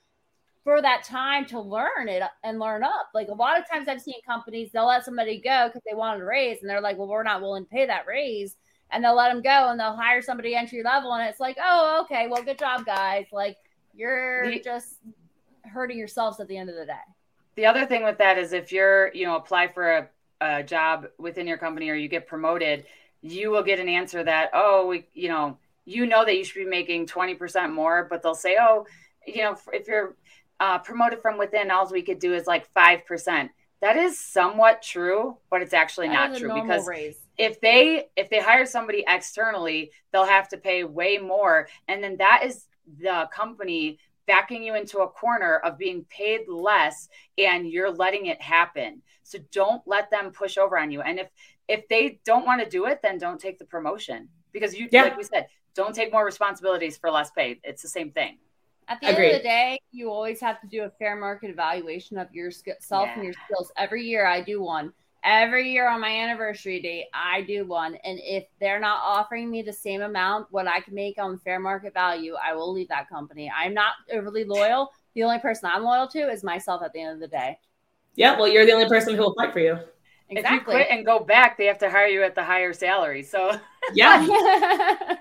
for 0.63 0.82
that 0.82 1.04
time 1.04 1.45
to 1.45 1.60
learn 1.60 2.08
it 2.08 2.23
and 2.43 2.60
learn 2.60 2.84
up. 2.84 3.10
Like 3.13 3.30
a 3.30 3.34
lot 3.34 3.60
of 3.60 3.69
times 3.69 3.88
I've 3.88 4.01
seen 4.01 4.21
companies, 4.25 4.69
they'll 4.71 4.88
let 4.88 5.04
somebody 5.04 5.41
go 5.41 5.67
because 5.67 5.82
they 5.89 5.95
wanted 5.95 6.21
a 6.21 6.25
raise 6.25 6.62
and 6.62 6.69
they're 6.69 6.82
like, 6.82 6.97
well, 6.97 7.08
we're 7.08 7.23
not 7.23 7.41
willing 7.41 7.65
to 7.65 7.69
pay 7.69 7.86
that 7.86 8.08
raise. 8.08 8.56
And 8.91 9.04
they'll 9.04 9.15
let 9.15 9.34
them 9.34 9.41
go 9.41 9.69
and 9.69 9.80
they'll 9.80 9.95
hire 9.95 10.21
somebody 10.21 10.54
entry 10.54 10.84
level. 10.84 11.13
And 11.13 11.27
it's 11.27 11.39
like, 11.39 11.58
oh, 11.62 12.01
okay, 12.04 12.27
well, 12.27 12.43
good 12.43 12.60
job, 12.60 12.86
guys. 12.86 13.25
Like 13.32 13.58
you're 13.93 14.60
just 14.60 14.95
hurting 15.63 15.97
yourselves 15.97 16.39
at 16.39 16.47
the 16.47 16.58
end 16.58 16.69
of 16.69 16.75
the 16.75 16.86
day 16.86 16.93
the 17.56 17.66
other 17.66 17.86
thing 17.86 18.04
with 18.04 18.18
that 18.20 18.38
is 18.38 18.54
if 18.54 18.72
you're, 18.72 19.14
you 19.14 19.26
know, 19.26 19.36
apply 19.36 19.68
for 19.68 19.92
a, 19.92 20.10
a 20.42 20.64
job 20.64 21.08
within 21.18 21.48
your 21.48 21.58
company 21.58 21.90
or 21.90 21.96
you 21.96 22.08
get 22.08 22.28
promoted, 22.28 22.86
you 23.22 23.52
will 23.52 23.64
get 23.64 23.80
an 23.80 23.90
answer 23.90 24.24
that, 24.24 24.50
oh, 24.54 24.88
we, 24.88 25.08
you 25.14 25.30
know, 25.30 25.58
you 25.86 26.06
know 26.06 26.26
that 26.26 26.36
you 26.36 26.44
should 26.44 26.64
be 26.64 26.66
making 26.66 27.08
20% 27.08 27.74
more, 27.74 28.08
but 28.10 28.24
they'll 28.24 28.36
say, 28.36 28.58
oh, 28.60 28.86
you 29.26 29.44
know, 29.44 29.56
if 29.74 29.88
you're 29.88 30.16
uh, 30.60 30.80
promoted 30.80 31.22
from 31.22 31.38
within, 31.38 31.72
all 31.72 31.90
we 31.92 32.02
could 32.02 32.20
do 32.20 32.34
is 32.34 32.48
like 32.48 32.72
5%. 32.74 33.50
that 33.82 33.98
is 33.98 34.20
somewhat 34.20 34.82
true, 34.82 35.38
but 35.50 35.62
it's 35.62 35.74
actually 35.74 36.08
that 36.08 36.32
not 36.32 36.40
true 36.40 36.62
because 36.62 36.88
raise. 36.88 37.18
if 37.38 37.60
they 37.62 38.10
if 38.16 38.30
they 38.30 38.40
hire 38.40 38.66
somebody 38.66 39.04
externally, 39.08 39.92
they'll 40.12 40.24
have 40.24 40.48
to 40.50 40.58
pay 40.58 40.84
way 40.84 41.18
more, 41.18 41.68
and 41.88 42.04
then 42.04 42.18
that 42.18 42.44
is 42.46 42.68
the 43.00 43.28
company 43.34 43.98
backing 44.32 44.63
you 44.63 44.76
into 44.76 45.00
a 45.00 45.10
corner 45.10 45.58
of 45.58 45.78
being 45.78 46.06
paid 46.06 46.48
less 46.48 47.10
and 47.38 47.70
you're 47.70 47.91
letting 47.91 48.28
it 48.28 48.41
happen. 48.41 49.02
So 49.24 49.39
don't 49.52 49.82
let 49.86 50.10
them 50.10 50.32
push 50.32 50.58
over 50.58 50.78
on 50.78 50.89
you. 50.89 51.02
And 51.02 51.20
if 51.20 51.28
if 51.67 51.88
they 51.89 52.20
don't 52.24 52.46
want 52.46 52.63
to 52.63 52.70
do 52.70 52.86
it, 52.86 53.02
then 53.04 53.17
don't 53.17 53.39
take 53.39 53.60
the 53.60 53.65
promotion 53.65 54.30
because 54.54 54.74
you 54.74 54.88
yeah. 54.89 55.04
like 55.04 55.17
we 55.17 55.24
said, 55.24 55.48
don't 55.76 55.94
take 55.94 56.13
more 56.13 56.24
responsibilities 56.24 56.98
for 56.98 57.12
less 57.12 57.30
pay. 57.32 57.60
It's 57.63 57.82
the 57.82 57.89
same 57.89 58.12
thing. 58.12 58.38
At 58.88 59.02
the 59.02 59.12
Agreed. 59.12 59.26
end 59.26 59.36
of 59.36 59.41
the 59.41 59.48
day, 59.48 59.80
you 59.91 60.10
always 60.10 60.39
have 60.39 60.62
to 60.62 60.67
do 60.67 60.84
a 60.84 60.89
fair 60.91 61.17
market 61.17 61.50
evaluation 61.50 62.17
of 62.17 62.34
yourself 62.34 62.72
yeah. 62.89 63.13
and 63.13 63.24
your 63.24 63.34
skills. 63.46 63.72
Every 63.78 64.04
year, 64.04 64.26
I 64.26 64.41
do 64.41 64.62
one. 64.62 64.94
Every 65.23 65.71
year 65.71 65.88
on 65.88 66.01
my 66.01 66.10
anniversary 66.10 66.81
date, 66.81 67.05
I 67.13 67.41
do 67.41 67.65
one. 67.65 67.95
And 68.03 68.19
if 68.23 68.45
they're 68.60 68.79
not 68.79 69.01
offering 69.03 69.51
me 69.51 69.62
the 69.62 69.73
same 69.73 70.01
amount 70.01 70.47
what 70.49 70.67
I 70.67 70.79
can 70.79 70.95
make 70.95 71.19
on 71.19 71.38
fair 71.38 71.60
market 71.60 71.93
value, 71.93 72.36
I 72.43 72.55
will 72.55 72.73
leave 72.73 72.88
that 72.88 73.07
company. 73.07 73.51
I'm 73.55 73.73
not 73.73 73.93
overly 74.12 74.45
loyal. 74.45 74.91
The 75.13 75.23
only 75.23 75.38
person 75.39 75.69
I'm 75.71 75.84
loyal 75.84 76.07
to 76.07 76.29
is 76.29 76.43
myself 76.43 76.81
at 76.84 76.91
the 76.93 77.01
end 77.01 77.13
of 77.13 77.19
the 77.19 77.27
day. 77.27 77.60
Yeah, 78.15 78.38
well, 78.38 78.47
you're 78.47 78.65
the 78.65 78.71
only 78.71 78.89
person 78.89 79.15
who 79.15 79.21
will 79.21 79.36
fight 79.36 79.53
for 79.53 79.60
you. 79.60 79.77
Exactly. 80.29 80.75
If 80.75 80.79
you 80.79 80.86
quit 80.86 80.88
and 80.89 81.05
go 81.05 81.19
back, 81.19 81.57
they 81.57 81.65
have 81.65 81.77
to 81.79 81.89
hire 81.89 82.07
you 82.07 82.23
at 82.23 82.36
the 82.36 82.43
higher 82.43 82.73
salary. 82.73 83.21
So 83.23 83.60
yeah. 83.93 84.25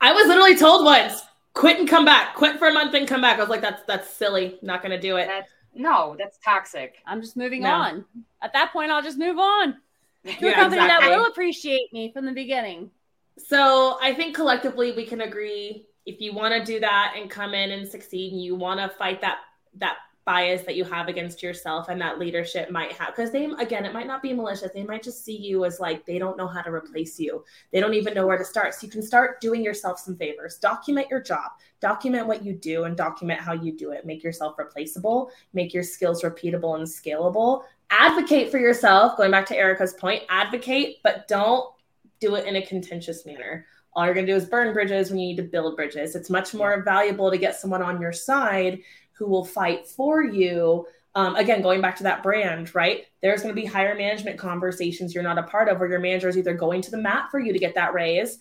I 0.00 0.12
was 0.12 0.26
literally 0.26 0.56
told 0.56 0.84
once, 0.84 1.22
quit 1.54 1.78
and 1.78 1.88
come 1.88 2.04
back. 2.04 2.34
Quit 2.34 2.58
for 2.58 2.68
a 2.68 2.72
month 2.72 2.94
and 2.94 3.06
come 3.06 3.20
back. 3.20 3.36
I 3.36 3.40
was 3.40 3.50
like, 3.50 3.60
that's 3.60 3.82
that's 3.86 4.10
silly. 4.10 4.58
Not 4.62 4.82
gonna 4.82 5.00
do 5.00 5.16
it. 5.16 5.26
That's, 5.26 5.52
no, 5.74 6.16
that's 6.18 6.38
toxic. 6.38 6.96
I'm 7.06 7.20
just 7.20 7.36
moving 7.36 7.62
no. 7.62 7.72
on. 7.72 8.04
At 8.42 8.52
that 8.52 8.72
point, 8.72 8.90
I'll 8.90 9.02
just 9.02 9.18
move 9.18 9.38
on 9.38 9.76
to 10.24 10.30
yeah, 10.40 10.50
a 10.50 10.54
company 10.54 10.82
exactly. 10.82 11.08
that 11.08 11.16
will 11.16 11.26
appreciate 11.26 11.92
me 11.92 12.12
from 12.12 12.26
the 12.26 12.32
beginning. 12.32 12.90
So 13.38 13.98
I 14.02 14.14
think 14.14 14.34
collectively 14.34 14.92
we 14.92 15.06
can 15.06 15.22
agree 15.22 15.86
if 16.06 16.20
you 16.20 16.32
want 16.34 16.54
to 16.54 16.64
do 16.64 16.80
that 16.80 17.14
and 17.16 17.30
come 17.30 17.54
in 17.54 17.70
and 17.70 17.88
succeed 17.88 18.32
and 18.32 18.42
you 18.42 18.54
want 18.54 18.80
to 18.80 18.96
fight 18.96 19.20
that 19.20 19.38
that 19.76 19.96
bias 20.24 20.62
that 20.62 20.76
you 20.76 20.84
have 20.84 21.08
against 21.08 21.42
yourself 21.42 21.88
and 21.88 22.00
that 22.00 22.18
leadership 22.18 22.70
might 22.70 22.92
have 22.92 23.14
because 23.14 23.32
they 23.32 23.46
again 23.58 23.84
it 23.84 23.92
might 23.92 24.06
not 24.06 24.22
be 24.22 24.32
malicious. 24.32 24.70
They 24.72 24.82
might 24.82 25.02
just 25.02 25.24
see 25.24 25.36
you 25.36 25.64
as 25.64 25.80
like 25.80 26.04
they 26.04 26.18
don't 26.18 26.36
know 26.36 26.46
how 26.46 26.62
to 26.62 26.70
replace 26.70 27.18
you. 27.18 27.44
They 27.72 27.80
don't 27.80 27.94
even 27.94 28.14
know 28.14 28.26
where 28.26 28.38
to 28.38 28.44
start. 28.44 28.74
So 28.74 28.86
you 28.86 28.92
can 28.92 29.02
start 29.02 29.40
doing 29.40 29.64
yourself 29.64 29.98
some 29.98 30.16
favors. 30.16 30.58
Document 30.58 31.08
your 31.10 31.22
job. 31.22 31.52
Document 31.80 32.26
what 32.26 32.44
you 32.44 32.52
do 32.52 32.84
and 32.84 32.96
document 32.96 33.40
how 33.40 33.54
you 33.54 33.72
do 33.72 33.92
it. 33.92 34.04
Make 34.04 34.22
yourself 34.22 34.58
replaceable. 34.58 35.30
Make 35.54 35.72
your 35.72 35.82
skills 35.82 36.22
repeatable 36.22 36.76
and 36.76 36.86
scalable. 36.86 37.64
Advocate 37.90 38.50
for 38.50 38.58
yourself. 38.58 39.16
Going 39.16 39.30
back 39.30 39.46
to 39.46 39.56
erica's 39.56 39.94
point 39.94 40.22
advocate 40.28 40.98
but 41.02 41.26
don't 41.28 41.72
do 42.20 42.34
it 42.34 42.46
in 42.46 42.56
a 42.56 42.66
contentious 42.66 43.24
manner. 43.24 43.66
All 43.94 44.04
you're 44.04 44.14
going 44.14 44.26
to 44.26 44.32
do 44.32 44.36
is 44.36 44.44
burn 44.44 44.72
bridges 44.72 45.10
when 45.10 45.18
you 45.18 45.28
need 45.28 45.36
to 45.36 45.42
build 45.42 45.74
bridges. 45.74 46.14
It's 46.14 46.30
much 46.30 46.54
more 46.54 46.82
valuable 46.84 47.30
to 47.30 47.38
get 47.38 47.56
someone 47.56 47.82
on 47.82 48.00
your 48.00 48.12
side 48.12 48.80
who 49.20 49.26
will 49.26 49.44
fight 49.44 49.86
for 49.86 50.24
you. 50.24 50.86
Um, 51.14 51.36
again, 51.36 51.60
going 51.60 51.82
back 51.82 51.96
to 51.96 52.04
that 52.04 52.22
brand, 52.22 52.74
right? 52.74 53.04
There's 53.20 53.42
going 53.42 53.54
to 53.54 53.60
be 53.60 53.66
higher 53.66 53.94
management 53.94 54.38
conversations 54.38 55.14
you're 55.14 55.22
not 55.22 55.38
a 55.38 55.42
part 55.42 55.68
of 55.68 55.78
where 55.78 55.90
your 55.90 56.00
manager 56.00 56.28
is 56.30 56.38
either 56.38 56.54
going 56.54 56.80
to 56.80 56.90
the 56.90 56.96
mat 56.96 57.30
for 57.30 57.38
you 57.38 57.52
to 57.52 57.58
get 57.58 57.74
that 57.74 57.92
raise 57.92 58.38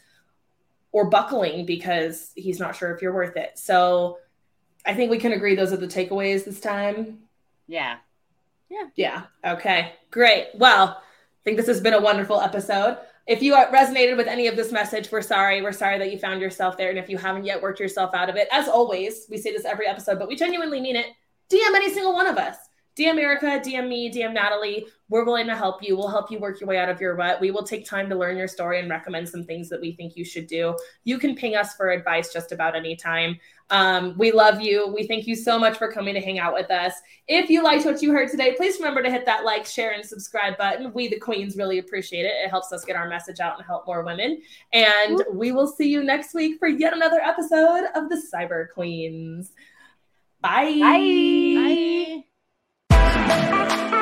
or 0.93 1.09
buckling 1.09 1.65
because 1.65 2.31
he's 2.35 2.59
not 2.59 2.77
sure 2.77 2.95
if 2.95 3.01
you're 3.01 3.13
worth 3.13 3.35
it. 3.35 3.59
So 3.59 4.19
I 4.85 4.93
think 4.93 5.11
we 5.11 5.17
can 5.17 5.33
agree 5.33 5.53
those 5.53 5.73
are 5.73 5.77
the 5.77 5.85
takeaways 5.85 6.45
this 6.45 6.61
time. 6.61 7.19
Yeah. 7.67 7.97
Yeah. 8.69 8.87
Yeah. 8.95 9.23
Okay. 9.45 9.95
Great. 10.11 10.47
Well, 10.55 11.01
I 11.01 11.43
think 11.43 11.57
this 11.57 11.67
has 11.67 11.81
been 11.81 11.93
a 11.93 12.01
wonderful 12.01 12.39
episode. 12.39 12.99
If 13.29 13.43
you 13.43 13.53
resonated 13.53 14.17
with 14.17 14.25
any 14.25 14.47
of 14.47 14.55
this 14.55 14.71
message, 14.71 15.11
we're 15.11 15.21
sorry. 15.21 15.61
We're 15.61 15.71
sorry 15.71 15.99
that 15.99 16.11
you 16.11 16.17
found 16.17 16.41
yourself 16.41 16.77
there. 16.77 16.89
And 16.89 16.97
if 16.97 17.07
you 17.07 17.17
haven't 17.19 17.45
yet 17.45 17.61
worked 17.61 17.79
yourself 17.79 18.15
out 18.15 18.27
of 18.27 18.35
it, 18.35 18.47
as 18.51 18.67
always, 18.67 19.27
we 19.29 19.37
say 19.37 19.51
this 19.51 19.65
every 19.65 19.87
episode, 19.87 20.17
but 20.17 20.27
we 20.27 20.35
genuinely 20.35 20.81
mean 20.81 20.95
it. 20.95 21.05
DM 21.51 21.75
any 21.75 21.93
single 21.93 22.13
one 22.13 22.25
of 22.25 22.39
us. 22.39 22.57
DM 22.99 23.17
Erica, 23.17 23.61
DM 23.63 23.87
me, 23.87 24.11
DM 24.11 24.33
Natalie. 24.33 24.85
We're 25.07 25.23
willing 25.23 25.47
to 25.47 25.55
help 25.55 25.81
you. 25.81 25.95
We'll 25.95 26.09
help 26.09 26.29
you 26.29 26.37
work 26.37 26.59
your 26.59 26.67
way 26.67 26.77
out 26.77 26.89
of 26.89 26.99
your 26.99 27.15
rut. 27.15 27.39
We 27.39 27.49
will 27.49 27.63
take 27.63 27.85
time 27.85 28.09
to 28.09 28.15
learn 28.15 28.35
your 28.35 28.47
story 28.47 28.79
and 28.79 28.89
recommend 28.89 29.29
some 29.29 29.45
things 29.45 29.69
that 29.69 29.79
we 29.79 29.93
think 29.93 30.17
you 30.17 30.25
should 30.25 30.47
do. 30.47 30.77
You 31.05 31.17
can 31.17 31.33
ping 31.33 31.55
us 31.55 31.75
for 31.75 31.89
advice 31.89 32.33
just 32.33 32.51
about 32.51 32.75
any 32.75 32.97
time. 32.97 33.39
Um, 33.69 34.15
we 34.17 34.31
love 34.31 34.59
you. 34.61 34.87
We 34.93 35.07
thank 35.07 35.27
you 35.27 35.35
so 35.35 35.57
much 35.57 35.77
for 35.77 35.91
coming 35.91 36.13
to 36.13 36.19
hang 36.19 36.39
out 36.39 36.53
with 36.53 36.69
us. 36.71 36.93
If 37.27 37.49
you 37.49 37.63
liked 37.63 37.85
what 37.85 38.01
you 38.01 38.11
heard 38.11 38.29
today, 38.29 38.53
please 38.57 38.77
remember 38.77 39.01
to 39.01 39.09
hit 39.09 39.25
that 39.25 39.45
like, 39.45 39.65
share, 39.65 39.91
and 39.91 40.05
subscribe 40.05 40.57
button. 40.57 40.91
We, 40.93 41.07
the 41.07 41.19
queens, 41.19 41.55
really 41.55 41.79
appreciate 41.79 42.25
it. 42.25 42.33
It 42.43 42.49
helps 42.49 42.73
us 42.73 42.83
get 42.83 42.97
our 42.97 43.07
message 43.07 43.39
out 43.39 43.57
and 43.57 43.65
help 43.65 43.87
more 43.87 44.03
women. 44.03 44.41
And 44.73 45.23
we 45.31 45.53
will 45.53 45.67
see 45.67 45.89
you 45.89 46.03
next 46.03 46.33
week 46.33 46.59
for 46.59 46.67
yet 46.67 46.93
another 46.93 47.21
episode 47.21 47.85
of 47.95 48.09
the 48.09 48.21
Cyber 48.33 48.67
Queens. 48.73 49.53
Bye. 50.41 50.79
Bye. 50.79 52.15
Bye. 52.17 52.23
Thank 53.27 53.93
you. 53.93 53.98